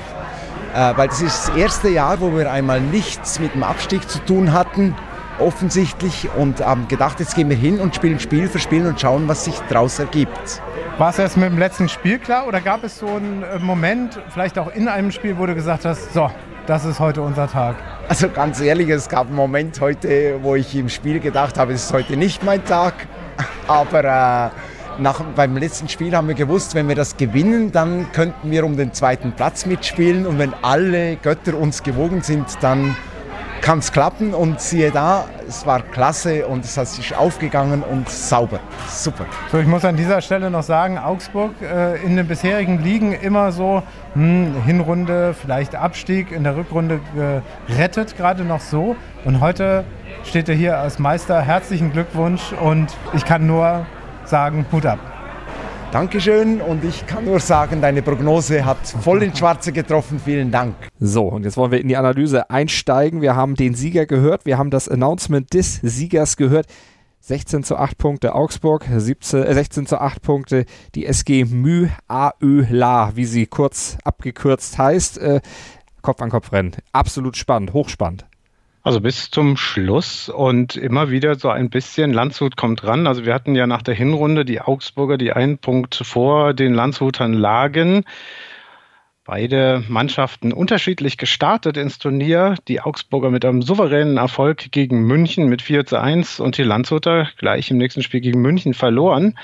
weil 0.74 1.08
das 1.08 1.20
ist 1.20 1.48
das 1.48 1.56
erste 1.56 1.88
Jahr, 1.88 2.20
wo 2.20 2.36
wir 2.36 2.50
einmal 2.50 2.80
nichts 2.80 3.38
mit 3.40 3.54
dem 3.54 3.62
Abstieg 3.62 4.08
zu 4.08 4.18
tun 4.20 4.52
hatten, 4.52 4.94
offensichtlich, 5.38 6.28
und 6.36 6.64
haben 6.64 6.86
gedacht, 6.88 7.20
jetzt 7.20 7.34
gehen 7.34 7.48
wir 7.48 7.56
hin 7.56 7.80
und 7.80 7.94
spielen 7.94 8.20
Spiel 8.20 8.48
für 8.48 8.58
Spiel 8.58 8.86
und 8.86 9.00
schauen, 9.00 9.26
was 9.28 9.44
sich 9.44 9.58
daraus 9.68 9.98
ergibt. 9.98 10.62
War 10.98 11.10
es 11.10 11.18
erst 11.18 11.36
mit 11.36 11.50
dem 11.50 11.58
letzten 11.58 11.88
Spiel 11.88 12.18
klar 12.18 12.46
oder 12.46 12.60
gab 12.60 12.84
es 12.84 12.98
so 12.98 13.06
einen 13.06 13.42
äh, 13.42 13.58
Moment, 13.58 14.20
vielleicht 14.28 14.58
auch 14.58 14.70
in 14.72 14.86
einem 14.86 15.10
Spiel, 15.10 15.38
wo 15.38 15.46
du 15.46 15.54
gesagt 15.54 15.84
hast, 15.84 16.12
so, 16.12 16.30
das 16.66 16.84
ist 16.84 17.00
heute 17.00 17.22
unser 17.22 17.48
Tag? 17.48 17.76
Also 18.08 18.28
ganz 18.28 18.60
ehrlich, 18.60 18.88
es 18.90 19.08
gab 19.08 19.26
einen 19.26 19.36
Moment 19.36 19.80
heute, 19.80 20.38
wo 20.42 20.54
ich 20.56 20.76
im 20.76 20.88
Spiel 20.88 21.18
gedacht 21.18 21.58
habe, 21.58 21.72
es 21.72 21.84
ist 21.84 21.92
heute 21.92 22.16
nicht 22.16 22.44
mein 22.44 22.64
Tag. 22.64 22.94
Aber 23.66 24.04
äh, 24.04 24.50
nach, 25.00 25.20
beim 25.34 25.56
letzten 25.56 25.88
Spiel 25.88 26.14
haben 26.14 26.28
wir 26.28 26.34
gewusst, 26.34 26.74
wenn 26.74 26.88
wir 26.88 26.94
das 26.94 27.16
gewinnen, 27.16 27.72
dann 27.72 28.12
könnten 28.12 28.50
wir 28.50 28.64
um 28.64 28.76
den 28.76 28.92
zweiten 28.92 29.32
Platz 29.32 29.66
mitspielen. 29.66 30.26
Und 30.26 30.38
wenn 30.38 30.54
alle 30.62 31.16
Götter 31.16 31.56
uns 31.56 31.82
gewogen 31.82 32.22
sind, 32.22 32.46
dann 32.60 32.96
kann 33.60 33.78
es 33.78 33.92
klappen. 33.92 34.34
Und 34.34 34.60
siehe 34.60 34.90
da, 34.90 35.24
es 35.48 35.66
war 35.66 35.82
klasse 35.82 36.46
und 36.46 36.64
es 36.64 36.76
hat 36.76 36.88
sich 36.88 37.16
aufgegangen 37.16 37.82
und 37.82 38.08
sauber. 38.08 38.60
Super. 38.88 39.26
So, 39.50 39.58
ich 39.58 39.66
muss 39.66 39.84
an 39.84 39.96
dieser 39.96 40.20
Stelle 40.20 40.50
noch 40.50 40.62
sagen, 40.62 40.98
Augsburg 40.98 41.52
äh, 41.62 42.02
in 42.02 42.16
den 42.16 42.26
bisherigen 42.26 42.82
Ligen 42.82 43.12
immer 43.12 43.52
so 43.52 43.82
hm, 44.14 44.62
Hinrunde, 44.64 45.34
vielleicht 45.34 45.74
Abstieg, 45.74 46.32
in 46.32 46.44
der 46.44 46.56
Rückrunde 46.56 47.00
gerettet, 47.66 48.16
gerade 48.16 48.44
noch 48.44 48.60
so. 48.60 48.96
Und 49.24 49.40
heute 49.40 49.84
steht 50.24 50.48
er 50.48 50.54
hier 50.54 50.78
als 50.78 50.98
Meister. 50.98 51.40
Herzlichen 51.40 51.92
Glückwunsch 51.92 52.52
und 52.52 52.96
ich 53.12 53.24
kann 53.24 53.46
nur 53.46 53.86
sagen, 54.30 54.64
Hut 54.72 54.86
ab. 54.86 55.00
Dankeschön 55.92 56.60
und 56.60 56.84
ich 56.84 57.04
kann 57.08 57.24
nur 57.24 57.40
sagen, 57.40 57.82
deine 57.82 58.00
Prognose 58.00 58.64
hat 58.64 58.78
voll 58.86 59.24
ins 59.24 59.40
Schwarze 59.40 59.72
getroffen. 59.72 60.20
Vielen 60.24 60.52
Dank. 60.52 60.76
So, 61.00 61.24
und 61.24 61.42
jetzt 61.42 61.56
wollen 61.56 61.72
wir 61.72 61.80
in 61.80 61.88
die 61.88 61.96
Analyse 61.96 62.48
einsteigen. 62.48 63.22
Wir 63.22 63.34
haben 63.34 63.56
den 63.56 63.74
Sieger 63.74 64.06
gehört, 64.06 64.46
wir 64.46 64.56
haben 64.56 64.70
das 64.70 64.88
Announcement 64.88 65.52
des 65.52 65.80
Siegers 65.82 66.36
gehört. 66.36 66.66
16 67.22 67.64
zu 67.64 67.76
8 67.76 67.98
Punkte 67.98 68.34
Augsburg, 68.36 68.86
17, 68.88 69.42
äh 69.42 69.52
16 69.52 69.86
zu 69.86 70.00
8 70.00 70.22
Punkte 70.22 70.64
die 70.94 71.06
SG 71.06 71.44
Mü 71.44 71.88
AÖ 72.06 72.66
La, 72.70 73.16
wie 73.16 73.24
sie 73.24 73.46
kurz 73.46 73.98
abgekürzt 74.04 74.78
heißt. 74.78 75.18
Äh, 75.18 75.40
Kopf 76.02 76.22
an 76.22 76.30
Kopf 76.30 76.52
rennen. 76.52 76.76
Absolut 76.92 77.36
spannend, 77.36 77.72
hochspannend. 77.72 78.29
Also 78.82 79.00
bis 79.00 79.30
zum 79.30 79.58
Schluss 79.58 80.30
und 80.30 80.74
immer 80.74 81.10
wieder 81.10 81.34
so 81.34 81.50
ein 81.50 81.68
bisschen 81.68 82.14
Landshut 82.14 82.56
kommt 82.56 82.82
ran. 82.84 83.06
Also 83.06 83.26
wir 83.26 83.34
hatten 83.34 83.54
ja 83.54 83.66
nach 83.66 83.82
der 83.82 83.94
Hinrunde 83.94 84.46
die 84.46 84.62
Augsburger, 84.62 85.18
die 85.18 85.32
einen 85.32 85.58
Punkt 85.58 85.94
vor 85.94 86.54
den 86.54 86.72
Landshutern 86.72 87.34
lagen. 87.34 88.04
Beide 89.24 89.84
Mannschaften 89.86 90.50
unterschiedlich 90.52 91.18
gestartet 91.18 91.76
ins 91.76 91.98
Turnier. 91.98 92.54
Die 92.68 92.80
Augsburger 92.80 93.30
mit 93.30 93.44
einem 93.44 93.60
souveränen 93.60 94.16
Erfolg 94.16 94.72
gegen 94.72 95.02
München 95.02 95.48
mit 95.50 95.60
4 95.60 95.84
zu 95.84 96.00
1 96.00 96.40
und 96.40 96.56
die 96.56 96.62
Landshuter 96.62 97.28
gleich 97.36 97.70
im 97.70 97.76
nächsten 97.76 98.02
Spiel 98.02 98.22
gegen 98.22 98.40
München 98.40 98.72
verloren. 98.72 99.38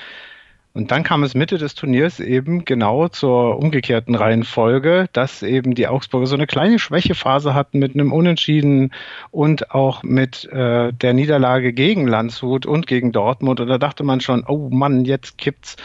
Und 0.77 0.91
dann 0.91 1.01
kam 1.01 1.23
es 1.23 1.33
Mitte 1.33 1.57
des 1.57 1.73
Turniers 1.73 2.19
eben 2.19 2.63
genau 2.63 3.07
zur 3.07 3.57
umgekehrten 3.57 4.13
Reihenfolge, 4.13 5.09
dass 5.11 5.41
eben 5.41 5.73
die 5.73 5.87
Augsburger 5.87 6.27
so 6.27 6.35
eine 6.35 6.45
kleine 6.45 6.77
Schwächephase 6.77 7.55
hatten 7.55 7.79
mit 7.79 7.95
einem 7.95 8.13
Unentschieden 8.13 8.93
und 9.31 9.71
auch 9.71 10.03
mit 10.03 10.45
äh, 10.51 10.93
der 10.93 11.13
Niederlage 11.13 11.73
gegen 11.73 12.05
Landshut 12.05 12.67
und 12.67 12.85
gegen 12.85 13.11
Dortmund. 13.11 13.59
Und 13.59 13.69
da 13.69 13.79
dachte 13.79 14.03
man 14.03 14.21
schon, 14.21 14.45
oh 14.47 14.69
Mann, 14.69 15.03
jetzt 15.03 15.39
kippt's. 15.39 15.77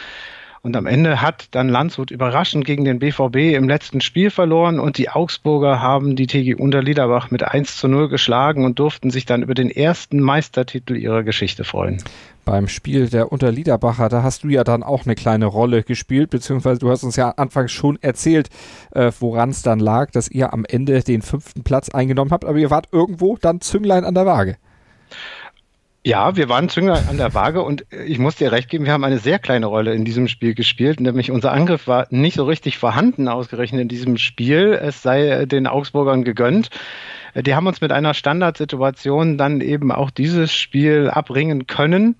Und 0.65 0.77
am 0.77 0.85
Ende 0.85 1.21
hat 1.21 1.47
dann 1.51 1.67
Landshut 1.67 2.09
überraschend 2.09 2.63
gegen 2.63 2.85
den 2.85 2.97
BVB 2.97 3.53
im 3.53 3.67
letzten 3.67 3.99
Spiel 3.99 4.29
verloren 4.29 4.79
und 4.79 4.97
die 4.97 5.09
Augsburger 5.09 5.81
haben 5.81 6.15
die 6.15 6.25
TG 6.25 6.55
Unterliederbach 6.55 7.31
mit 7.31 7.43
1 7.43 7.75
zu 7.75 7.89
0 7.89 8.07
geschlagen 8.07 8.63
und 8.63 8.79
durften 8.79 9.11
sich 9.11 9.25
dann 9.25 9.43
über 9.43 9.55
den 9.55 9.69
ersten 9.69 10.21
Meistertitel 10.21 10.95
ihrer 10.95 11.23
Geschichte 11.23 11.65
freuen 11.65 12.01
beim 12.45 12.67
Spiel 12.67 13.09
der 13.09 13.31
Unterliederbacher, 13.31 14.09
da 14.09 14.23
hast 14.23 14.43
du 14.43 14.49
ja 14.49 14.63
dann 14.63 14.83
auch 14.83 15.05
eine 15.05 15.15
kleine 15.15 15.45
Rolle 15.45 15.83
gespielt, 15.83 16.29
beziehungsweise 16.29 16.79
du 16.79 16.89
hast 16.89 17.03
uns 17.03 17.15
ja 17.15 17.29
anfangs 17.29 17.71
schon 17.71 17.97
erzählt, 18.01 18.49
äh, 18.91 19.11
woran 19.19 19.51
es 19.51 19.61
dann 19.61 19.79
lag, 19.79 20.11
dass 20.11 20.29
ihr 20.29 20.51
am 20.51 20.65
Ende 20.65 21.01
den 21.03 21.21
fünften 21.21 21.63
Platz 21.63 21.87
eingenommen 21.89 22.31
habt, 22.31 22.43
aber 22.43 22.57
ihr 22.57 22.69
wart 22.69 22.89
irgendwo 22.91 23.37
dann 23.37 23.61
Zünglein 23.61 24.03
an 24.03 24.13
der 24.13 24.25
Waage. 24.25 24.57
Ja, 26.05 26.35
wir 26.35 26.49
waren 26.49 26.67
Zünglein 26.67 27.07
an 27.07 27.15
der 27.15 27.33
Waage 27.33 27.61
und 27.61 27.85
ich 28.05 28.19
muss 28.19 28.35
dir 28.35 28.51
recht 28.51 28.69
geben, 28.69 28.83
wir 28.83 28.91
haben 28.91 29.05
eine 29.05 29.19
sehr 29.19 29.39
kleine 29.39 29.67
Rolle 29.67 29.93
in 29.93 30.03
diesem 30.03 30.27
Spiel 30.27 30.53
gespielt, 30.53 30.99
nämlich 30.99 31.31
unser 31.31 31.53
Angriff 31.53 31.87
war 31.87 32.07
nicht 32.09 32.35
so 32.35 32.43
richtig 32.43 32.77
vorhanden 32.77 33.29
ausgerechnet 33.29 33.83
in 33.83 33.87
diesem 33.87 34.17
Spiel. 34.17 34.73
Es 34.73 35.01
sei 35.01 35.45
den 35.45 35.65
Augsburgern 35.65 36.25
gegönnt. 36.25 36.71
Die 37.35 37.55
haben 37.55 37.67
uns 37.67 37.79
mit 37.79 37.93
einer 37.93 38.13
Standardsituation 38.13 39.37
dann 39.37 39.61
eben 39.61 39.93
auch 39.93 40.11
dieses 40.11 40.53
Spiel 40.53 41.09
abringen 41.09 41.67
können 41.67 42.15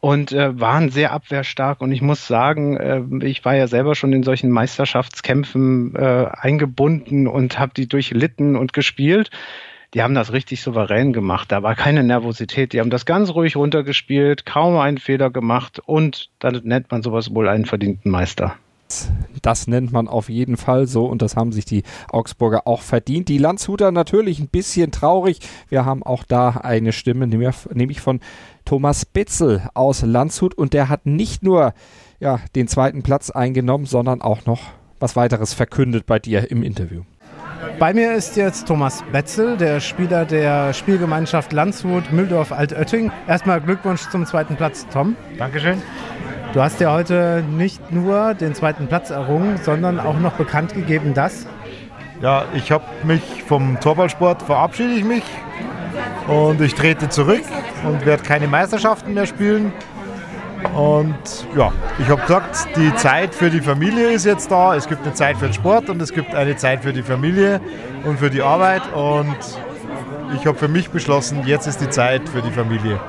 und 0.00 0.32
äh, 0.32 0.58
waren 0.58 0.90
sehr 0.90 1.12
abwehrstark. 1.12 1.82
Und 1.82 1.92
ich 1.92 2.02
muss 2.02 2.26
sagen, 2.26 2.76
äh, 2.78 3.02
ich 3.24 3.44
war 3.44 3.54
ja 3.54 3.68
selber 3.68 3.94
schon 3.94 4.12
in 4.12 4.24
solchen 4.24 4.50
Meisterschaftskämpfen 4.50 5.94
äh, 5.94 6.26
eingebunden 6.32 7.28
und 7.28 7.60
habe 7.60 7.72
die 7.76 7.86
durchlitten 7.86 8.56
und 8.56 8.72
gespielt. 8.72 9.30
Die 9.94 10.02
haben 10.02 10.14
das 10.14 10.32
richtig 10.32 10.62
souverän 10.62 11.12
gemacht. 11.12 11.50
Da 11.50 11.62
war 11.62 11.74
keine 11.74 12.04
Nervosität. 12.04 12.72
Die 12.72 12.80
haben 12.80 12.90
das 12.90 13.06
ganz 13.06 13.30
ruhig 13.30 13.56
runtergespielt, 13.56 14.46
kaum 14.46 14.76
einen 14.76 14.98
Fehler 14.98 15.30
gemacht 15.30 15.80
und 15.84 16.30
dann 16.38 16.60
nennt 16.64 16.90
man 16.90 17.02
sowas 17.02 17.34
wohl 17.34 17.48
einen 17.48 17.64
verdienten 17.64 18.10
Meister. 18.10 18.54
Das 19.42 19.66
nennt 19.66 19.92
man 19.92 20.08
auf 20.08 20.28
jeden 20.28 20.56
Fall 20.56 20.86
so 20.86 21.06
und 21.06 21.22
das 21.22 21.36
haben 21.36 21.52
sich 21.52 21.64
die 21.64 21.84
Augsburger 22.10 22.66
auch 22.66 22.82
verdient. 22.82 23.28
Die 23.28 23.38
Landshuter 23.38 23.92
natürlich 23.92 24.40
ein 24.40 24.48
bisschen 24.48 24.90
traurig. 24.90 25.40
Wir 25.68 25.84
haben 25.84 26.02
auch 26.02 26.24
da 26.24 26.50
eine 26.50 26.92
Stimme, 26.92 27.26
nämlich 27.26 28.00
von 28.00 28.20
Thomas 28.64 29.04
Bitzel 29.04 29.62
aus 29.74 30.02
Landshut 30.02 30.54
und 30.54 30.72
der 30.72 30.88
hat 30.88 31.06
nicht 31.06 31.42
nur 31.42 31.72
ja, 32.18 32.40
den 32.54 32.68
zweiten 32.68 33.02
Platz 33.02 33.30
eingenommen, 33.30 33.86
sondern 33.86 34.22
auch 34.22 34.44
noch 34.46 34.60
was 34.98 35.16
weiteres 35.16 35.54
verkündet 35.54 36.06
bei 36.06 36.18
dir 36.18 36.50
im 36.50 36.62
Interview. 36.62 37.02
Bei 37.80 37.94
mir 37.94 38.12
ist 38.12 38.36
jetzt 38.36 38.68
Thomas 38.68 39.02
Betzel, 39.10 39.56
der 39.56 39.80
Spieler 39.80 40.26
der 40.26 40.74
Spielgemeinschaft 40.74 41.50
Landshut 41.50 42.12
Mühldorf 42.12 42.52
Altötting. 42.52 43.10
Erstmal 43.26 43.58
Glückwunsch 43.62 44.02
zum 44.10 44.26
zweiten 44.26 44.54
Platz, 44.54 44.86
Tom. 44.92 45.16
Dankeschön. 45.38 45.80
Du 46.52 46.60
hast 46.60 46.78
ja 46.80 46.92
heute 46.92 47.42
nicht 47.56 47.90
nur 47.90 48.34
den 48.34 48.54
zweiten 48.54 48.86
Platz 48.86 49.08
errungen, 49.08 49.58
sondern 49.62 49.98
auch 49.98 50.18
noch 50.18 50.34
bekannt 50.34 50.74
gegeben, 50.74 51.14
dass 51.14 51.46
Ja, 52.20 52.44
ich 52.52 52.70
habe 52.70 52.84
mich 53.02 53.22
vom 53.48 53.80
Torballsport 53.80 54.42
verabschiede 54.42 54.92
ich 54.92 55.04
mich 55.04 55.24
und 56.28 56.60
ich 56.60 56.74
trete 56.74 57.08
zurück 57.08 57.44
und 57.82 58.04
werde 58.04 58.22
keine 58.22 58.46
Meisterschaften 58.46 59.14
mehr 59.14 59.24
spielen. 59.24 59.72
Und 60.74 61.46
ja, 61.56 61.72
ich 61.98 62.08
habe 62.08 62.20
gesagt, 62.20 62.68
die 62.76 62.94
Zeit 62.96 63.34
für 63.34 63.50
die 63.50 63.60
Familie 63.60 64.10
ist 64.10 64.24
jetzt 64.24 64.50
da. 64.50 64.74
Es 64.74 64.88
gibt 64.88 65.04
eine 65.04 65.14
Zeit 65.14 65.36
für 65.36 65.46
den 65.46 65.54
Sport 65.54 65.90
und 65.90 66.00
es 66.00 66.12
gibt 66.12 66.34
eine 66.34 66.56
Zeit 66.56 66.82
für 66.82 66.92
die 66.92 67.02
Familie 67.02 67.60
und 68.04 68.18
für 68.18 68.30
die 68.30 68.42
Arbeit. 68.42 68.82
Und 68.94 69.36
ich 70.36 70.46
habe 70.46 70.56
für 70.56 70.68
mich 70.68 70.90
beschlossen, 70.90 71.42
jetzt 71.46 71.66
ist 71.66 71.80
die 71.80 71.90
Zeit 71.90 72.28
für 72.28 72.42
die 72.42 72.50
Familie. 72.50 73.00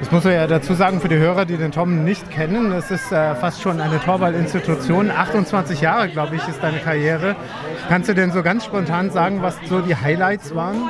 Das 0.00 0.10
muss 0.10 0.24
man 0.24 0.32
ja 0.32 0.46
dazu 0.46 0.72
sagen 0.72 1.00
für 1.00 1.08
die 1.08 1.18
Hörer, 1.18 1.44
die 1.44 1.58
den 1.58 1.72
Tom 1.72 2.04
nicht 2.04 2.30
kennen. 2.30 2.72
Es 2.72 2.90
ist 2.90 3.12
äh, 3.12 3.34
fast 3.34 3.60
schon 3.60 3.82
eine 3.82 4.00
Torballinstitution. 4.00 5.10
28 5.10 5.82
Jahre, 5.82 6.08
glaube 6.08 6.36
ich, 6.36 6.48
ist 6.48 6.62
deine 6.62 6.78
Karriere. 6.78 7.36
Kannst 7.88 8.08
du 8.08 8.14
denn 8.14 8.32
so 8.32 8.42
ganz 8.42 8.64
spontan 8.64 9.10
sagen, 9.10 9.42
was 9.42 9.58
so 9.68 9.80
die 9.80 9.94
Highlights 9.94 10.54
waren? 10.54 10.88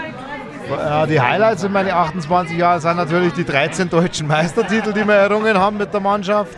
Die 1.08 1.20
Highlights 1.20 1.64
in 1.64 1.72
meinen 1.72 1.90
28 1.90 2.56
Jahren 2.56 2.80
sind 2.80 2.96
natürlich 2.96 3.32
die 3.32 3.44
13 3.44 3.90
deutschen 3.90 4.26
Meistertitel, 4.26 4.92
die 4.92 5.04
wir 5.04 5.14
errungen 5.14 5.58
haben 5.58 5.76
mit 5.78 5.92
der 5.92 6.00
Mannschaft. 6.00 6.56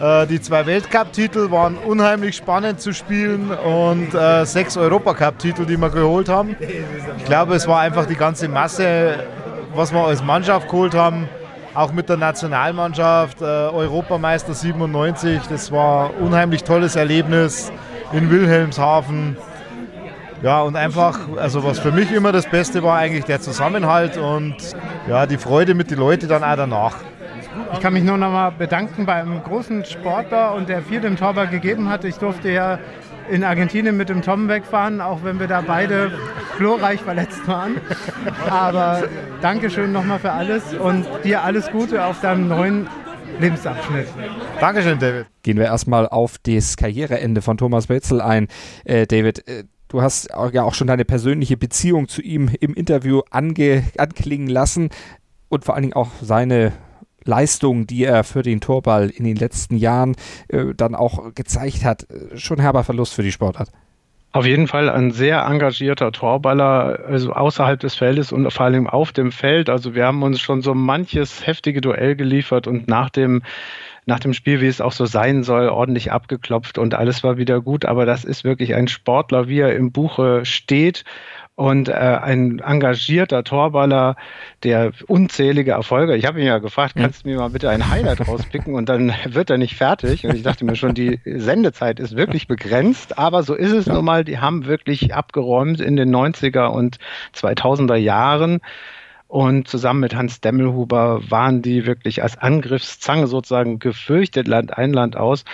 Äh, 0.00 0.26
die 0.26 0.40
zwei 0.40 0.64
Weltcup-Titel 0.64 1.50
waren 1.50 1.76
unheimlich 1.76 2.36
spannend 2.36 2.80
zu 2.80 2.92
spielen 2.92 3.50
und 3.50 4.14
äh, 4.14 4.44
sechs 4.44 4.76
Europacup-Titel, 4.76 5.66
die 5.66 5.76
wir 5.76 5.90
geholt 5.90 6.28
haben. 6.28 6.54
Ich 7.18 7.24
glaube, 7.24 7.54
es 7.54 7.66
war 7.66 7.80
einfach 7.80 8.06
die 8.06 8.14
ganze 8.14 8.48
Masse, 8.48 9.24
was 9.74 9.92
wir 9.92 10.00
als 10.00 10.22
Mannschaft 10.22 10.68
geholt 10.68 10.94
haben. 10.94 11.28
Auch 11.74 11.92
mit 11.92 12.08
der 12.08 12.16
Nationalmannschaft, 12.16 13.40
äh, 13.40 13.44
Europameister 13.44 14.54
97, 14.54 15.42
das 15.48 15.70
war 15.72 16.10
ein 16.10 16.26
unheimlich 16.26 16.64
tolles 16.64 16.96
Erlebnis 16.96 17.72
in 18.12 18.30
Wilhelmshaven. 18.30 19.36
Ja, 20.42 20.62
und 20.62 20.76
einfach, 20.76 21.18
also 21.36 21.64
was 21.64 21.78
für 21.78 21.90
mich 21.90 22.12
immer 22.12 22.30
das 22.30 22.48
Beste 22.48 22.82
war, 22.82 22.98
eigentlich 22.98 23.24
der 23.24 23.40
Zusammenhalt 23.40 24.16
und 24.16 24.56
ja, 25.08 25.26
die 25.26 25.36
Freude 25.36 25.74
mit 25.74 25.90
den 25.90 25.98
Leuten 25.98 26.28
dann 26.28 26.44
auch 26.44 26.56
danach. 26.56 26.96
Ich 27.72 27.80
kann 27.80 27.92
mich 27.92 28.04
nur 28.04 28.16
noch 28.16 28.30
mal 28.30 28.50
bedanken 28.50 29.04
beim 29.04 29.42
großen 29.42 29.84
Sportler 29.84 30.54
und 30.54 30.68
der 30.68 30.82
viel 30.82 31.00
dem 31.00 31.16
Torwart 31.16 31.50
gegeben 31.50 31.88
hat. 31.88 32.04
Ich 32.04 32.16
durfte 32.16 32.50
ja 32.50 32.78
in 33.28 33.44
Argentinien 33.44 33.96
mit 33.96 34.08
dem 34.08 34.22
Tom 34.22 34.48
wegfahren, 34.48 35.00
auch 35.00 35.24
wenn 35.24 35.40
wir 35.40 35.48
da 35.48 35.60
beide 35.60 36.12
glorreich 36.56 37.00
verletzt 37.00 37.46
waren. 37.46 37.76
Aber 38.48 39.02
Dankeschön 39.40 39.92
nochmal 39.92 40.18
für 40.18 40.32
alles 40.32 40.74
und 40.74 41.06
dir 41.24 41.42
alles 41.42 41.70
Gute 41.70 42.04
auf 42.04 42.20
deinem 42.20 42.48
neuen 42.48 42.88
Lebensabschnitt. 43.40 44.08
Dankeschön, 44.60 44.98
David. 44.98 45.26
Gehen 45.42 45.58
wir 45.58 45.66
erstmal 45.66 46.08
auf 46.08 46.36
das 46.42 46.76
Karriereende 46.76 47.42
von 47.42 47.56
Thomas 47.56 47.88
Wetzel 47.88 48.20
ein. 48.20 48.48
Äh, 48.84 49.06
David, 49.06 49.46
äh, 49.46 49.64
Du 49.88 50.02
hast 50.02 50.28
ja 50.52 50.62
auch 50.62 50.74
schon 50.74 50.86
deine 50.86 51.04
persönliche 51.04 51.56
Beziehung 51.56 52.08
zu 52.08 52.20
ihm 52.20 52.50
im 52.60 52.74
Interview 52.74 53.22
ange, 53.30 53.84
anklingen 53.96 54.48
lassen 54.48 54.90
und 55.48 55.64
vor 55.64 55.74
allen 55.74 55.82
Dingen 55.82 55.94
auch 55.94 56.10
seine 56.20 56.72
Leistung, 57.24 57.86
die 57.86 58.04
er 58.04 58.24
für 58.24 58.42
den 58.42 58.60
Torball 58.60 59.10
in 59.10 59.24
den 59.24 59.36
letzten 59.36 59.76
Jahren 59.76 60.16
äh, 60.48 60.74
dann 60.76 60.94
auch 60.94 61.34
gezeigt 61.34 61.84
hat. 61.84 62.06
Schon 62.34 62.60
herber 62.60 62.84
Verlust 62.84 63.14
für 63.14 63.22
die 63.22 63.32
Sportart. 63.32 63.70
Auf 64.32 64.44
jeden 64.44 64.66
Fall 64.66 64.90
ein 64.90 65.10
sehr 65.10 65.42
engagierter 65.46 66.12
Torballer, 66.12 67.00
also 67.06 67.32
außerhalb 67.32 67.80
des 67.80 67.94
Feldes 67.94 68.30
und 68.30 68.50
vor 68.52 68.66
allem 68.66 68.86
auf 68.86 69.12
dem 69.12 69.32
Feld. 69.32 69.70
Also 69.70 69.94
wir 69.94 70.06
haben 70.06 70.22
uns 70.22 70.40
schon 70.40 70.60
so 70.60 70.74
manches 70.74 71.46
heftige 71.46 71.80
Duell 71.80 72.14
geliefert 72.14 72.66
und 72.66 72.88
nach 72.88 73.08
dem 73.08 73.42
nach 74.08 74.20
dem 74.20 74.32
Spiel, 74.32 74.62
wie 74.62 74.66
es 74.66 74.80
auch 74.80 74.92
so 74.92 75.04
sein 75.04 75.42
soll, 75.42 75.68
ordentlich 75.68 76.10
abgeklopft 76.12 76.78
und 76.78 76.94
alles 76.94 77.22
war 77.22 77.36
wieder 77.36 77.60
gut. 77.60 77.84
Aber 77.84 78.06
das 78.06 78.24
ist 78.24 78.42
wirklich 78.42 78.74
ein 78.74 78.88
Sportler, 78.88 79.48
wie 79.48 79.60
er 79.60 79.76
im 79.76 79.92
Buche 79.92 80.46
steht 80.46 81.04
und 81.56 81.90
äh, 81.90 81.92
ein 81.92 82.60
engagierter 82.60 83.44
Torballer, 83.44 84.16
der 84.62 84.92
unzählige 85.08 85.72
Erfolge. 85.72 86.16
Ich 86.16 86.24
habe 86.24 86.40
ihn 86.40 86.46
ja 86.46 86.56
gefragt, 86.56 86.94
kannst 86.96 87.24
du 87.24 87.28
mir 87.28 87.36
mal 87.36 87.50
bitte 87.50 87.68
ein 87.68 87.90
Highlight 87.90 88.26
rauspicken 88.26 88.74
und 88.74 88.88
dann 88.88 89.12
wird 89.28 89.50
er 89.50 89.58
nicht 89.58 89.74
fertig. 89.74 90.24
Und 90.24 90.34
ich 90.34 90.42
dachte 90.42 90.64
mir 90.64 90.76
schon, 90.76 90.94
die 90.94 91.20
Sendezeit 91.26 92.00
ist 92.00 92.16
wirklich 92.16 92.46
begrenzt, 92.48 93.18
aber 93.18 93.42
so 93.42 93.54
ist 93.54 93.72
es 93.72 93.86
nun 93.88 94.06
mal. 94.06 94.24
Die 94.24 94.38
haben 94.38 94.64
wirklich 94.64 95.14
abgeräumt 95.14 95.82
in 95.82 95.96
den 95.96 96.14
90er 96.14 96.68
und 96.68 96.98
2000er 97.34 97.96
Jahren. 97.96 98.60
Und 99.28 99.68
zusammen 99.68 100.00
mit 100.00 100.16
Hans 100.16 100.40
Demmelhuber 100.40 101.20
waren 101.30 101.60
die 101.60 101.84
wirklich 101.84 102.22
als 102.22 102.38
Angriffszange 102.38 103.26
sozusagen 103.26 103.78
gefürchtet 103.78 104.48
Land 104.48 104.76
ein, 104.76 104.92
Land 104.92 105.16
aus 105.16 105.44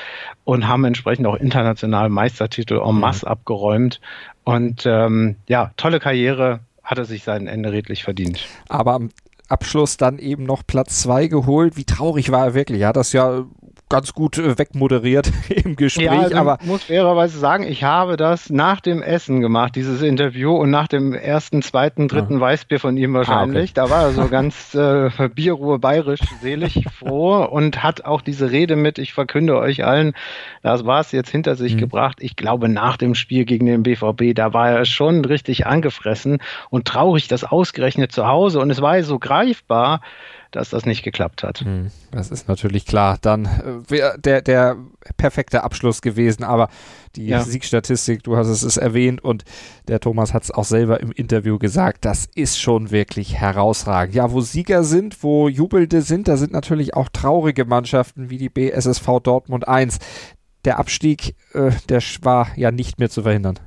und 0.44 0.68
haben 0.68 0.84
entsprechend 0.84 1.26
auch 1.26 1.34
international 1.34 2.08
Meistertitel 2.08 2.80
en 2.80 3.00
masse 3.00 3.26
mhm. 3.26 3.32
abgeräumt. 3.32 4.00
Und 4.44 4.86
ähm, 4.86 5.36
ja, 5.48 5.72
tolle 5.76 5.98
Karriere, 5.98 6.60
hat 6.84 6.98
er 6.98 7.06
sich 7.06 7.24
sein 7.24 7.46
Ende 7.46 7.72
redlich 7.72 8.04
verdient. 8.04 8.46
Aber 8.68 8.92
am 8.94 9.10
Abschluss 9.48 9.96
dann 9.96 10.18
eben 10.18 10.44
noch 10.44 10.62
Platz 10.66 11.00
zwei 11.00 11.26
geholt. 11.26 11.76
Wie 11.76 11.84
traurig 11.84 12.30
war 12.30 12.46
er 12.46 12.54
wirklich? 12.54 12.82
Er 12.82 12.88
hat 12.88 12.96
das 12.96 13.12
ja 13.12 13.44
ganz 13.88 14.12
gut 14.12 14.38
äh, 14.38 14.58
wegmoderiert 14.58 15.30
im 15.48 15.76
Gespräch. 15.76 16.06
Ja, 16.06 16.20
also 16.20 16.36
aber 16.36 16.58
ich 16.60 16.66
muss 16.66 16.84
fairerweise 16.84 17.38
sagen, 17.38 17.64
ich 17.64 17.84
habe 17.84 18.16
das 18.16 18.50
nach 18.50 18.80
dem 18.80 19.02
Essen 19.02 19.40
gemacht, 19.40 19.76
dieses 19.76 20.02
Interview 20.02 20.52
und 20.54 20.70
nach 20.70 20.88
dem 20.88 21.12
ersten, 21.12 21.62
zweiten, 21.62 22.08
dritten 22.08 22.38
ah. 22.38 22.40
Weißbier 22.40 22.80
von 22.80 22.96
ihm 22.96 23.14
wahrscheinlich. 23.14 23.72
Ah, 23.76 23.82
okay. 23.82 23.90
Da 23.90 23.90
war 23.90 24.02
er 24.04 24.12
so 24.12 24.28
ganz 24.28 24.74
äh, 24.74 25.10
Bierruhe 25.28 25.78
bayerisch, 25.78 26.20
selig, 26.40 26.84
froh 26.98 27.44
und 27.44 27.82
hat 27.82 28.04
auch 28.04 28.20
diese 28.20 28.50
Rede 28.50 28.76
mit, 28.76 28.98
ich 28.98 29.12
verkünde 29.12 29.58
euch 29.58 29.84
allen, 29.84 30.14
das 30.62 30.84
war 30.86 31.00
es 31.00 31.12
jetzt 31.12 31.30
hinter 31.30 31.54
sich 31.54 31.74
mhm. 31.74 31.80
gebracht. 31.80 32.18
Ich 32.20 32.36
glaube, 32.36 32.68
nach 32.68 32.96
dem 32.96 33.14
Spiel 33.14 33.44
gegen 33.44 33.66
den 33.66 33.82
BVB, 33.82 34.34
da 34.34 34.52
war 34.52 34.70
er 34.70 34.84
schon 34.86 35.24
richtig 35.24 35.66
angefressen 35.66 36.38
und 36.70 36.86
traurig, 36.86 37.28
das 37.28 37.44
ausgerechnet 37.44 38.12
zu 38.12 38.26
Hause 38.26 38.60
und 38.60 38.70
es 38.70 38.80
war 38.80 39.02
so 39.02 39.18
greifbar, 39.18 40.00
dass 40.56 40.70
das 40.70 40.86
nicht 40.86 41.02
geklappt 41.02 41.42
hat. 41.42 41.60
Hm, 41.60 41.90
das 42.10 42.30
ist 42.30 42.48
natürlich 42.48 42.86
klar. 42.86 43.18
Dann 43.20 43.46
äh, 43.46 43.90
wäre 43.90 44.18
der, 44.18 44.42
der 44.42 44.76
perfekte 45.16 45.64
Abschluss 45.64 46.02
gewesen, 46.02 46.44
aber 46.44 46.68
die 47.16 47.26
ja. 47.26 47.42
Siegstatistik, 47.42 48.22
du 48.22 48.36
hast 48.36 48.48
es 48.48 48.76
erwähnt 48.76 49.22
und 49.22 49.44
der 49.88 50.00
Thomas 50.00 50.32
hat 50.32 50.44
es 50.44 50.50
auch 50.50 50.64
selber 50.64 51.00
im 51.00 51.12
Interview 51.12 51.58
gesagt, 51.58 52.04
das 52.04 52.28
ist 52.34 52.60
schon 52.60 52.90
wirklich 52.90 53.34
herausragend. 53.36 54.14
Ja, 54.14 54.30
wo 54.32 54.40
Sieger 54.40 54.84
sind, 54.84 55.22
wo 55.22 55.48
Jubelnde 55.48 56.02
sind, 56.02 56.28
da 56.28 56.36
sind 56.36 56.52
natürlich 56.52 56.94
auch 56.94 57.08
traurige 57.08 57.64
Mannschaften 57.64 58.30
wie 58.30 58.38
die 58.38 58.48
BSSV 58.48 59.20
Dortmund 59.22 59.66
1. 59.66 59.98
Der 60.64 60.78
Abstieg, 60.78 61.34
äh, 61.52 61.72
der 61.88 62.00
war 62.22 62.48
ja 62.56 62.70
nicht 62.70 62.98
mehr 62.98 63.10
zu 63.10 63.22
verhindern. 63.22 63.58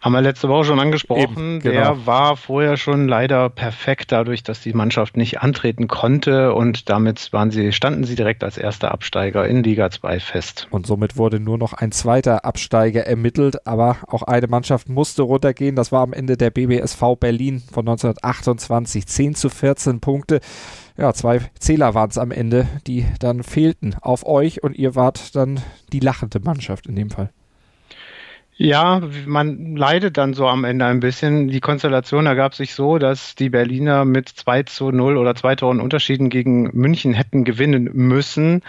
Haben 0.00 0.12
wir 0.12 0.20
letzte 0.20 0.48
Woche 0.48 0.64
schon 0.64 0.78
angesprochen. 0.78 1.22
Eben, 1.22 1.60
genau. 1.60 1.74
Der 1.74 2.06
war 2.06 2.36
vorher 2.36 2.76
schon 2.76 3.08
leider 3.08 3.50
perfekt, 3.50 4.12
dadurch, 4.12 4.44
dass 4.44 4.60
die 4.60 4.72
Mannschaft 4.72 5.16
nicht 5.16 5.40
antreten 5.40 5.88
konnte 5.88 6.54
und 6.54 6.88
damit 6.88 7.32
waren 7.32 7.50
sie, 7.50 7.72
standen 7.72 8.04
sie 8.04 8.14
direkt 8.14 8.44
als 8.44 8.58
erster 8.58 8.92
Absteiger 8.92 9.48
in 9.48 9.64
Liga 9.64 9.90
2 9.90 10.20
fest. 10.20 10.68
Und 10.70 10.86
somit 10.86 11.16
wurde 11.16 11.40
nur 11.40 11.58
noch 11.58 11.72
ein 11.72 11.90
zweiter 11.90 12.44
Absteiger 12.44 13.06
ermittelt, 13.06 13.66
aber 13.66 13.96
auch 14.06 14.22
eine 14.22 14.46
Mannschaft 14.46 14.88
musste 14.88 15.22
runtergehen. 15.22 15.74
Das 15.74 15.90
war 15.90 16.02
am 16.02 16.12
Ende 16.12 16.36
der 16.36 16.50
BBSV 16.50 17.16
Berlin 17.18 17.60
von 17.72 17.88
1928. 17.88 19.04
10 19.04 19.34
zu 19.34 19.48
14 19.48 20.00
Punkte. 20.00 20.40
Ja, 20.96 21.12
zwei 21.12 21.40
Zähler 21.58 21.94
waren 21.94 22.10
es 22.10 22.18
am 22.18 22.30
Ende, 22.30 22.68
die 22.86 23.04
dann 23.18 23.42
fehlten 23.42 23.96
auf 24.00 24.24
euch 24.26 24.62
und 24.62 24.76
ihr 24.76 24.94
wart 24.94 25.34
dann 25.34 25.60
die 25.92 26.00
lachende 26.00 26.38
Mannschaft 26.40 26.86
in 26.86 26.94
dem 26.94 27.10
Fall. 27.10 27.30
Ja, 28.60 29.00
man 29.26 29.76
leidet 29.76 30.16
dann 30.16 30.34
so 30.34 30.48
am 30.48 30.64
Ende 30.64 30.84
ein 30.86 30.98
bisschen. 30.98 31.46
Die 31.46 31.60
Konstellation 31.60 32.26
ergab 32.26 32.54
sich 32.56 32.74
so, 32.74 32.98
dass 32.98 33.36
die 33.36 33.50
Berliner 33.50 34.04
mit 34.04 34.28
2 34.28 34.64
zu 34.64 34.90
0 34.90 35.16
oder 35.16 35.36
zwei 35.36 35.54
Toren 35.54 35.80
Unterschieden 35.80 36.28
gegen 36.28 36.64
München 36.76 37.14
hätten 37.14 37.44
gewinnen 37.44 37.88
müssen. 37.94 38.62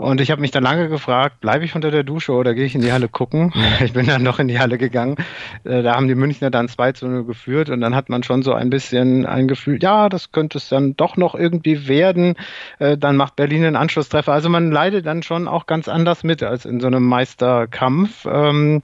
Und 0.00 0.22
ich 0.22 0.30
habe 0.30 0.40
mich 0.40 0.50
dann 0.50 0.62
lange 0.62 0.88
gefragt, 0.88 1.42
bleibe 1.42 1.62
ich 1.62 1.74
unter 1.74 1.90
der 1.90 2.04
Dusche 2.04 2.32
oder 2.32 2.54
gehe 2.54 2.64
ich 2.64 2.74
in 2.74 2.80
die 2.80 2.90
Halle 2.90 3.08
gucken? 3.08 3.52
Ich 3.84 3.92
bin 3.92 4.06
dann 4.06 4.22
noch 4.22 4.38
in 4.38 4.48
die 4.48 4.58
Halle 4.58 4.78
gegangen. 4.78 5.16
Äh, 5.64 5.82
da 5.82 5.94
haben 5.94 6.08
die 6.08 6.14
Münchner 6.14 6.50
dann 6.50 6.68
2 6.68 6.92
zu 6.92 7.06
0 7.06 7.24
geführt 7.24 7.68
und 7.68 7.82
dann 7.82 7.94
hat 7.94 8.08
man 8.08 8.22
schon 8.22 8.42
so 8.42 8.54
ein 8.54 8.70
bisschen 8.70 9.26
ein 9.26 9.46
Gefühl, 9.46 9.78
ja, 9.82 10.08
das 10.08 10.32
könnte 10.32 10.56
es 10.56 10.70
dann 10.70 10.96
doch 10.96 11.18
noch 11.18 11.34
irgendwie 11.34 11.86
werden. 11.86 12.36
Äh, 12.78 12.96
dann 12.96 13.16
macht 13.16 13.36
Berlin 13.36 13.62
einen 13.62 13.76
Anschlusstreffer. 13.76 14.32
Also 14.32 14.48
man 14.48 14.70
leidet 14.70 15.04
dann 15.04 15.22
schon 15.22 15.46
auch 15.46 15.66
ganz 15.66 15.86
anders 15.86 16.24
mit 16.24 16.42
als 16.42 16.64
in 16.64 16.80
so 16.80 16.86
einem 16.86 17.04
Meisterkampf. 17.04 18.24
Ähm, 18.24 18.82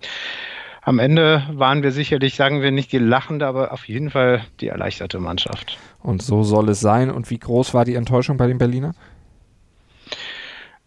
am 0.82 0.99
Ende 0.99 1.44
waren 1.50 1.82
wir 1.82 1.92
sicherlich, 1.92 2.35
sagen 2.35 2.61
wir 2.61 2.73
nicht 2.73 2.92
die 2.92 2.99
lachende, 2.99 3.46
aber 3.46 3.73
auf 3.73 3.88
jeden 3.88 4.11
Fall 4.11 4.42
die 4.61 4.68
erleichterte 4.68 5.18
Mannschaft. 5.18 5.78
Und 6.02 6.20
so 6.20 6.42
soll 6.42 6.68
es 6.68 6.80
sein. 6.80 7.11
Und 7.11 7.30
wie 7.30 7.38
groß 7.38 7.73
war 7.73 7.87
die 7.87 7.94
Enttäuschung 7.94 8.37
bei 8.37 8.46
den 8.46 8.58
Berlinern? 8.58 8.94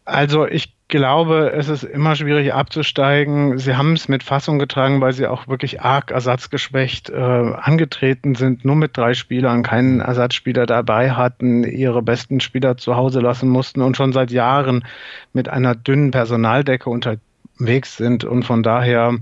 Also 0.10 0.48
ich 0.48 0.74
glaube, 0.88 1.51
es 1.56 1.70
ist 1.70 1.84
immer 1.84 2.16
schwierig 2.16 2.51
abzusteigen. 2.51 3.60
Sie 3.60 3.75
haben 3.75 3.94
es 3.94 4.08
mit 4.08 4.24
Fassung 4.24 4.58
getragen, 4.58 5.01
weil 5.01 5.13
sie 5.13 5.28
auch 5.28 5.48
wirklich 5.48 5.82
arg 5.82 6.10
ersatzgeschwächt 6.10 7.12
äh, 7.12 7.13
angetreten 7.13 8.34
sind, 8.34 8.66
nur 8.66 8.75
mit 8.75 8.98
drei 8.98 9.13
Spielern, 9.13 9.62
keinen 9.62 10.01
Ersatzspieler 10.01 10.66
dabei 10.66 11.12
hatten, 11.12 11.63
ihre 11.63 12.01
besten 12.01 12.39
Spieler 12.39 12.75
zu 12.75 12.96
Hause 12.96 13.20
lassen 13.20 13.50
mussten 13.50 13.84
und 13.84 13.98
schon 13.98 14.12
seit 14.12 14.32
Jahren 14.32 14.84
mit 15.32 15.48
einer 15.48 15.75
dünnen 15.75 16.10
Personaldecke 16.10 16.89
unterwegs 16.89 17.96
sind. 17.96 18.24
Und 18.24 18.44
von 18.44 18.63
daher 18.63 19.16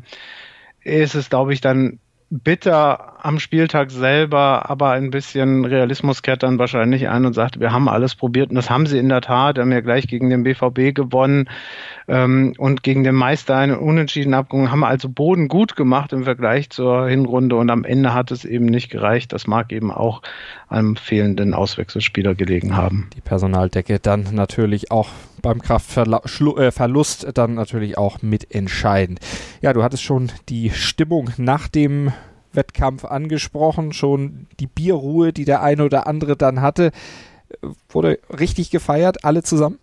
ist 0.86 1.15
es, 1.15 1.29
glaube 1.29 1.51
ich, 1.51 1.60
dann 1.60 2.00
bitter 2.29 3.16
am 3.27 3.39
Spieltag 3.39 3.91
selber, 3.91 4.69
aber 4.69 4.91
ein 4.91 5.12
bisschen 5.12 5.65
Realismus 5.65 6.22
kehrt 6.22 6.43
dann 6.43 6.60
wahrscheinlich 6.60 7.10
ein 7.10 7.25
und 7.25 7.34
sagt, 7.34 7.60
wir 7.60 7.74
haben 7.74 7.89
alles 7.89 8.15
probiert 8.15 8.51
und 8.51 8.55
das 8.55 8.69
haben 8.69 8.86
sie 8.86 8.98
in 8.98 9.10
der 9.10 9.19
Tat. 9.19 9.60
Haben 9.60 9.74
ja 9.74 9.81
gleich 9.81 10.07
gegen 10.07 10.29
den 10.29 10.43
BVB 10.43 10.96
gewonnen 10.96 11.50
ähm, 12.07 12.53
und 12.57 12.84
gegen 12.84 13.03
den 13.03 13.15
Meister 13.15 13.57
einen 13.57 13.75
Unentschieden 13.75 14.34
abgegangen, 14.34 14.72
haben 14.72 14.86
also 14.86 15.10
Boden 15.10 15.50
gut 15.50 15.75
gemacht 15.75 16.13
im 16.13 16.24
Vergleich 16.24 16.69
zur 16.69 17.10
Hinrunde 17.10 17.57
und 17.57 17.69
am 17.69 17.84
Ende 17.84 18.13
hat 18.13 18.31
es 18.31 18.46
eben 18.46 18.65
nicht 18.65 18.89
gereicht. 18.89 19.34
Das 19.34 19.46
mag 19.46 19.74
eben 19.74 19.91
auch 19.91 20.22
einem 20.69 20.96
fehlenden 20.96 21.53
Auswechselspieler 21.53 22.34
gelegen 22.34 22.77
haben. 22.77 23.10
Die 23.13 23.22
Personaldecke 23.22 24.00
dann 24.00 24.24
natürlich 24.31 24.89
auch 24.89 25.10
beim 25.41 25.62
Kraftverlust 25.62 27.24
äh, 27.25 27.34
dann 27.34 27.55
natürlich 27.55 27.98
auch 27.98 28.22
mitentscheidend. 28.22 29.19
Ja, 29.62 29.74
du 29.74 29.84
hattest 29.84 30.03
schon 30.03 30.31
die 30.48 30.69
Stimmung 30.69 31.31
nach 31.36 31.67
dem 31.67 32.13
Wettkampf 32.53 33.05
angesprochen, 33.05 33.93
schon 33.93 34.47
die 34.59 34.67
Bierruhe, 34.67 35.33
die 35.33 35.45
der 35.45 35.63
eine 35.63 35.83
oder 35.83 36.07
andere 36.07 36.35
dann 36.35 36.61
hatte. 36.61 36.91
Wurde 37.89 38.19
richtig 38.29 38.71
gefeiert, 38.71 39.23
alle 39.23 39.43
zusammen? 39.43 39.79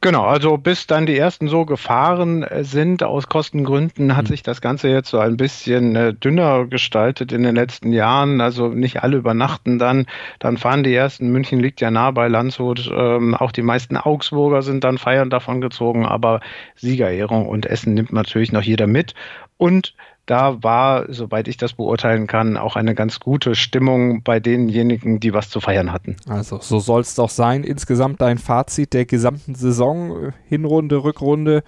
Genau, 0.00 0.26
also 0.26 0.56
bis 0.58 0.86
dann 0.86 1.06
die 1.06 1.18
ersten 1.18 1.48
so 1.48 1.64
gefahren 1.64 2.44
äh, 2.44 2.62
sind 2.62 3.02
aus 3.02 3.26
Kostengründen, 3.28 4.16
hat 4.16 4.26
mhm. 4.26 4.28
sich 4.28 4.44
das 4.44 4.60
Ganze 4.60 4.88
jetzt 4.88 5.10
so 5.10 5.18
ein 5.18 5.36
bisschen 5.36 5.96
äh, 5.96 6.14
dünner 6.14 6.66
gestaltet 6.66 7.32
in 7.32 7.42
den 7.42 7.56
letzten 7.56 7.92
Jahren. 7.92 8.40
Also 8.40 8.68
nicht 8.68 9.02
alle 9.02 9.16
übernachten 9.16 9.80
dann. 9.80 10.06
Dann 10.38 10.56
fahren 10.56 10.84
die 10.84 10.94
ersten. 10.94 11.30
München 11.30 11.58
liegt 11.58 11.80
ja 11.80 11.90
nah 11.90 12.12
bei 12.12 12.28
Landshut. 12.28 12.88
Ähm, 12.94 13.34
auch 13.34 13.50
die 13.50 13.62
meisten 13.62 13.96
Augsburger 13.96 14.62
sind 14.62 14.84
dann 14.84 14.98
feiern 14.98 15.30
davon 15.30 15.60
gezogen. 15.60 16.06
Aber 16.06 16.40
Siegerehrung 16.76 17.48
und 17.48 17.66
Essen 17.66 17.94
nimmt 17.94 18.12
natürlich 18.12 18.52
noch 18.52 18.62
jeder 18.62 18.86
mit. 18.86 19.14
Und 19.56 19.94
da 20.28 20.62
war, 20.62 21.12
soweit 21.12 21.48
ich 21.48 21.56
das 21.56 21.72
beurteilen 21.72 22.26
kann, 22.26 22.56
auch 22.56 22.76
eine 22.76 22.94
ganz 22.94 23.18
gute 23.20 23.54
Stimmung 23.54 24.22
bei 24.22 24.40
denjenigen, 24.40 25.20
die 25.20 25.32
was 25.32 25.48
zu 25.50 25.60
feiern 25.60 25.92
hatten. 25.92 26.16
Also 26.28 26.58
so 26.60 26.78
soll 26.78 27.00
es 27.00 27.14
doch 27.14 27.30
sein. 27.30 27.64
Insgesamt 27.64 28.20
dein 28.20 28.38
Fazit 28.38 28.92
der 28.92 29.06
gesamten 29.06 29.54
Saison, 29.54 30.32
Hinrunde, 30.48 31.02
Rückrunde, 31.02 31.62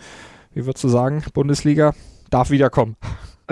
wie 0.52 0.66
würdest 0.66 0.84
du 0.84 0.88
sagen, 0.88 1.22
Bundesliga, 1.32 1.94
darf 2.30 2.50
wiederkommen 2.50 2.96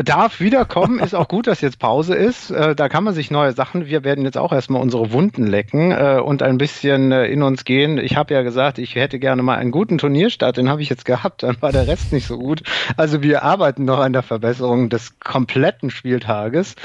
darf 0.05 0.41
wiederkommen, 0.41 0.99
ist 1.01 1.15
auch 1.15 1.29
gut, 1.29 1.47
dass 1.47 1.61
jetzt 1.61 1.79
Pause 1.79 2.15
ist. 2.15 2.51
Äh, 2.51 2.75
da 2.75 2.89
kann 2.89 3.05
man 3.05 3.15
sich 3.15 3.31
neue 3.31 3.53
Sachen. 3.53 3.87
Wir 3.87 4.05
werden 4.05 4.25
jetzt 4.25 4.39
auch 4.39 4.53
erstmal 4.53 4.81
unsere 4.81 5.13
Wunden 5.13 5.47
lecken 5.47 5.91
äh, 5.93 6.21
und 6.25 6.43
ein 6.43 6.59
bisschen 6.59 7.13
äh, 7.13 7.27
in 7.27 7.43
uns 7.43 7.65
gehen. 7.65 7.99
Ich 7.99 8.17
habe 8.17 8.35
ja 8.35 8.43
gesagt, 8.43 8.79
ich 8.79 8.95
hätte 8.95 9.19
gerne 9.19 9.43
mal 9.43 9.57
einen 9.57 9.71
guten 9.71 9.99
Turnierstart, 9.99 10.57
den 10.57 10.69
habe 10.69 10.83
ich 10.83 10.89
jetzt 10.89 11.05
gehabt, 11.05 11.43
dann 11.43 11.61
war 11.61 11.73
der 11.73 11.87
Rest 11.87 12.13
nicht 12.13 12.27
so 12.27 12.39
gut. 12.39 12.63
Also 12.97 13.23
wir 13.23 13.43
arbeiten 13.43 13.85
noch 13.85 13.99
an 13.99 14.13
der 14.13 14.23
Verbesserung 14.23 14.89
des 14.89 15.19
kompletten 15.21 15.91
Spieltages. 15.91 16.77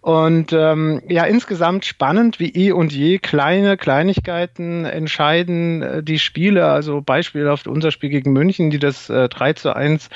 Und 0.00 0.52
ähm, 0.52 1.02
ja, 1.08 1.24
insgesamt 1.24 1.84
spannend 1.84 2.40
wie 2.40 2.50
eh 2.50 2.72
und 2.72 2.92
je. 2.92 3.18
Kleine 3.18 3.76
Kleinigkeiten 3.76 4.84
entscheiden 4.84 5.82
äh, 5.82 6.02
die 6.02 6.18
Spiele. 6.18 6.66
Also 6.66 7.00
beispielhaft 7.00 7.68
unser 7.68 7.90
Spiel 7.90 8.10
gegen 8.10 8.32
München, 8.32 8.70
die 8.70 8.78
das 8.78 9.08
äh, 9.08 9.28
3 9.28 9.52
zu 9.52 9.74
1 9.74 10.08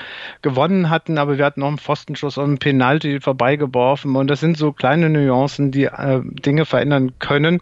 gewonnen 0.43 0.91
hatten, 0.91 1.19
aber 1.19 1.39
wir 1.39 1.45
hatten 1.45 1.61
noch 1.61 1.69
einen 1.69 1.79
Pfostenschuss 1.79 2.39
ein 2.43 2.59
Penalty 2.59 3.21
vorbeigeworfen. 3.21 4.17
Und 4.17 4.29
das 4.29 4.41
sind 4.41 4.57
so 4.57 4.73
kleine 4.73 5.11
Nuancen, 5.11 5.71
die 5.71 5.85
äh, 5.85 6.21
Dinge 6.25 6.67
verändern 6.67 7.13
können. 7.19 7.61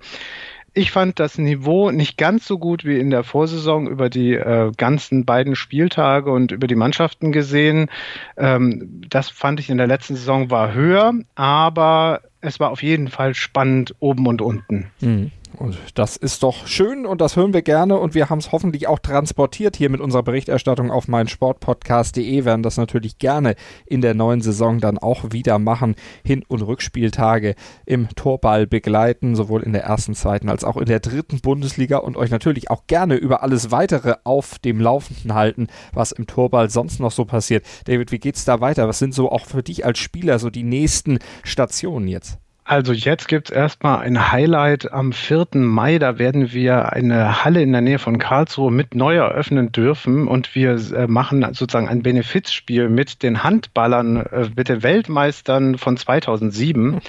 Ich 0.75 0.93
fand 0.93 1.19
das 1.19 1.39
Niveau 1.39 1.91
nicht 1.91 2.17
ganz 2.19 2.47
so 2.47 2.59
gut 2.59 2.85
wie 2.85 2.99
in 2.99 3.11
der 3.11 3.25
Vorsaison 3.25 3.89
über 3.89 4.09
die 4.11 4.35
äh, 4.35 4.71
ganzen 4.77 5.25
beiden 5.25 5.57
Spieltage 5.57 6.31
und 6.31 6.53
über 6.53 6.67
die 6.67 6.77
Mannschaften 6.77 7.33
gesehen. 7.33 7.91
Ähm, 8.37 9.03
das 9.09 9.29
fand 9.29 9.59
ich 9.61 9.71
in 9.71 9.79
der 9.79 9.89
letzten 9.89 10.15
Saison 10.15 10.51
war 10.51 10.75
höher, 10.75 11.15
aber 11.35 12.21
es 12.41 12.61
war 12.61 12.71
auf 12.71 12.83
jeden 12.83 13.09
Fall 13.09 13.35
spannend 13.35 13.95
oben 13.99 14.27
und 14.27 14.41
unten. 14.41 14.91
Mhm. 15.01 15.33
Und 15.59 15.77
das 15.95 16.17
ist 16.17 16.45
doch 16.45 16.69
schön 16.69 17.05
und 17.05 17.21
das 17.21 17.35
hören 17.35 17.53
wir 17.53 17.63
gerne 17.63 17.99
und 17.99 18.15
wir 18.15 18.31
haben 18.31 18.39
es 18.39 18.53
hoffentlich 18.53 18.87
auch 18.87 19.01
transportiert 19.01 19.75
hier 19.75 19.91
mit 19.91 20.01
unserer 20.01 20.23
Berichterstattung 20.23 20.93
auf 20.93 21.09
meinsportpodcast.de, 21.09 22.45
werden 22.45 22.63
das 22.63 22.77
natürlich 22.77 23.19
gerne 23.19 23.57
in 23.85 24.01
der 24.01 24.15
neuen 24.15 24.41
Saison 24.41 24.79
dann 24.79 24.99
auch 24.99 25.33
wieder 25.33 25.59
machen, 25.59 25.97
Hin- 26.25 26.45
und 26.47 26.63
Rückspieltage 26.63 27.57
im 27.87 28.09
Torball 28.15 28.69
begleiten, 28.69 29.35
sowohl 29.35 29.65
in 29.65 29.73
der 29.73 29.83
ersten, 29.83 30.15
zweiten 30.15 30.49
als 30.49 30.63
auch 30.63 30.77
in 30.77 30.87
der 30.87 31.01
dritten 31.01 31.41
Bundesliga 31.41 31.99
und 31.99 32.17
euch 32.17 32.31
natürlich 32.31 32.71
auch 32.71 32.87
gerne 32.87 33.17
über 33.17 33.43
alles 33.43 33.73
weitere 33.73 34.15
auf 34.23 34.61
dem 34.61 34.81
Laufenden 34.81 35.35
halten, 35.35 35.67
was 35.93 36.13
im 36.13 36.29
Torball 36.29 36.71
sonst 36.71 37.01
noch 37.01 37.11
so 37.11 37.25
passiert. 37.25 37.67
David, 37.87 38.13
wie 38.13 38.21
geht's 38.21 38.45
da 38.45 38.61
weiter? 38.61 38.87
Was 38.87 39.01
sind 39.01 39.13
so 39.13 39.33
auch 39.33 39.47
für 39.47 39.65
dich 39.65 39.85
als 39.85 39.99
Spieler 39.99 40.39
so 40.39 40.51
die 40.51 40.63
nächsten 40.63 41.19
Stationen 41.43 42.07
jetzt? 42.07 42.39
Also 42.69 42.93
jetzt 42.93 43.29
gibt's 43.29 43.49
erstmal 43.49 44.01
ein 44.01 44.31
Highlight 44.31 44.93
am 44.93 45.15
4. 45.15 45.47
Mai. 45.55 45.99
Da 45.99 46.19
werden 46.19 46.53
wir 46.53 46.93
eine 46.93 47.43
Halle 47.43 47.63
in 47.63 47.73
der 47.73 47.81
Nähe 47.81 47.99
von 47.99 48.19
Karlsruhe 48.19 48.71
mit 48.71 48.95
neu 48.95 49.17
eröffnen 49.17 49.73
dürfen 49.73 50.29
und 50.29 50.55
wir 50.55 50.73
äh, 50.73 51.07
machen 51.07 51.41
sozusagen 51.55 51.89
ein 51.89 52.03
Benefizspiel 52.03 52.91
mit 52.91 53.23
den 53.23 53.43
Handballern, 53.43 54.19
äh, 54.19 54.51
mit 54.55 54.69
den 54.69 54.83
Weltmeistern 54.83 55.79
von 55.79 55.97
2007. 55.97 57.01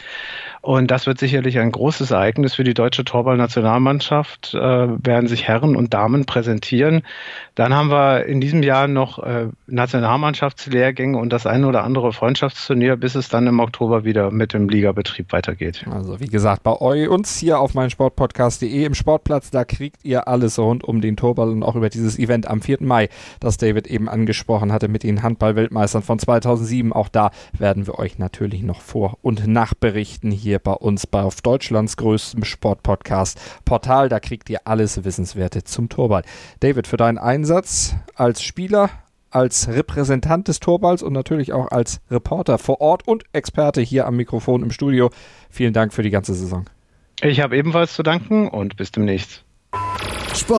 Und 0.62 0.92
das 0.92 1.08
wird 1.08 1.20
sicherlich 1.20 1.60
ein 1.60 1.72
großes 1.72 2.12
Ereignis 2.12 2.56
für 2.56 2.64
die 2.64 2.74
deutsche 2.74 3.06
Torball-Nationalmannschaft. 3.06 4.54
Äh, 4.54 4.60
werden 4.60 5.28
sich 5.28 5.48
Herren 5.48 5.76
und 5.76 5.94
Damen 5.94 6.26
präsentieren. 6.26 7.04
Dann 7.56 7.74
haben 7.74 7.90
wir 7.90 8.26
in 8.26 8.40
diesem 8.40 8.64
Jahr 8.64 8.88
noch 8.88 9.20
äh, 9.20 9.48
Nationalmannschaftslehrgänge 9.68 11.18
und 11.18 11.34
das 11.34 11.46
eine 11.46 11.68
oder 11.68 11.84
andere 11.84 12.14
Freundschaftsturnier, 12.14 12.96
bis 12.96 13.16
es 13.16 13.30
dann 13.30 13.48
im 13.48 13.60
Oktober 13.60 14.06
wieder 14.06 14.32
mit 14.32 14.54
dem 14.54 14.70
Ligabetrieb 14.70 15.32
weitergeht. 15.34 15.86
Also 15.92 16.20
wie 16.20 16.28
gesagt, 16.28 16.64
bei 16.64 16.80
euch 16.80 17.10
uns 17.10 17.38
hier 17.38 17.60
auf 17.60 17.74
meinsportpodcast.de 17.74 18.86
im 18.86 18.94
Sportplatz, 18.94 19.52
da 19.52 19.66
kriegt 19.66 20.06
ihr 20.06 20.28
alles 20.28 20.58
rund 20.60 20.84
um 20.84 21.02
den 21.02 21.18
Torball 21.18 21.50
und 21.50 21.64
auch 21.64 21.76
über 21.76 21.90
dieses 21.90 22.18
Event 22.18 22.48
am 22.48 22.62
4. 22.62 22.78
Mai, 22.82 23.10
das 23.40 23.58
David 23.58 23.88
eben 23.88 24.08
angesprochen 24.08 24.72
hatte 24.72 24.88
mit 24.88 25.04
den 25.04 25.24
Handball-Weltmeistern 25.24 26.02
von 26.02 26.20
2007. 26.20 26.94
Auch 26.94 27.10
da 27.10 27.32
werden 27.58 27.88
wir 27.88 28.00
euch 28.00 28.20
natürlich 28.20 28.64
noch 28.64 28.82
vor- 28.82 29.18
und 29.22 29.48
nachberichten 29.48 30.32
hier 30.32 30.59
hier 30.60 30.64
bei 30.64 30.74
uns 30.74 31.08
bei 31.08 31.22
auf 31.22 31.42
Deutschlands 31.42 31.98
größtem 31.98 32.44
Sportpodcast 32.44 33.40
Portal. 33.66 34.10
Da 34.10 34.20
kriegt 34.20 34.50
ihr 34.50 34.62
alles 34.66 35.04
Wissenswerte 35.04 35.64
zum 35.64 35.90
Torball. 35.90 36.24
David, 36.60 36.88
für 36.88 36.98
deinen 36.98 37.18
Einsatz 37.18 37.96
als 38.16 38.42
Spieler, 38.42 38.90
als 39.32 39.68
Repräsentant 39.68 40.48
des 40.48 40.60
Torballs 40.60 41.04
und 41.04 41.14
natürlich 41.14 41.54
auch 41.54 41.72
als 41.72 42.02
Reporter 42.12 42.58
vor 42.58 42.82
Ort 42.82 43.08
und 43.08 43.24
Experte 43.32 43.82
hier 43.82 44.08
am 44.08 44.16
Mikrofon 44.16 44.64
im 44.64 44.72
Studio. 44.72 45.12
Vielen 45.50 45.74
Dank 45.74 45.94
für 45.94 46.04
die 46.04 46.10
ganze 46.10 46.34
Saison. 46.34 46.66
Ich 47.22 47.42
habe 47.42 47.58
ebenfalls 47.58 47.94
zu 47.94 48.04
danken 48.04 48.48
und 48.48 48.76
bis 48.78 48.92
demnächst. 48.92 49.44
Sport. 50.34 50.59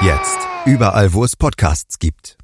Jetzt. 0.00 0.38
Überall, 0.64 1.12
wo 1.12 1.24
es 1.24 1.34
Podcasts 1.34 1.98
gibt. 1.98 2.36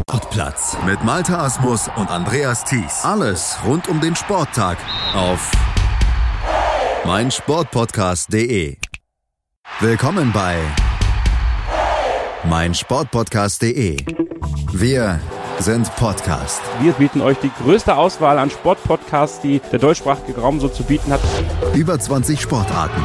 Sportplatz 0.00 0.76
mit 0.84 1.04
Malta 1.04 1.44
Asmus 1.44 1.88
und 1.94 2.10
Andreas 2.10 2.64
Thies. 2.64 3.04
Alles 3.04 3.56
rund 3.64 3.86
um 3.88 4.00
den 4.00 4.16
Sporttag 4.16 4.78
auf 5.14 5.52
meinsportpodcast.de. 7.04 8.78
Willkommen 9.78 10.32
bei 10.32 10.58
meinsportpodcast.de. 12.48 13.96
Wir 14.72 15.20
sind 15.60 15.94
Podcast. 15.94 16.62
Wir 16.80 16.94
bieten 16.94 17.20
euch 17.20 17.38
die 17.38 17.50
größte 17.62 17.94
Auswahl 17.94 18.38
an 18.38 18.50
Sportpodcasts, 18.50 19.40
die 19.40 19.60
der 19.70 19.78
deutschsprachige 19.78 20.40
Raum 20.40 20.58
so 20.58 20.68
zu 20.68 20.82
bieten 20.82 21.12
hat. 21.12 21.20
Über 21.74 21.96
20 21.96 22.40
Sportarten 22.40 23.04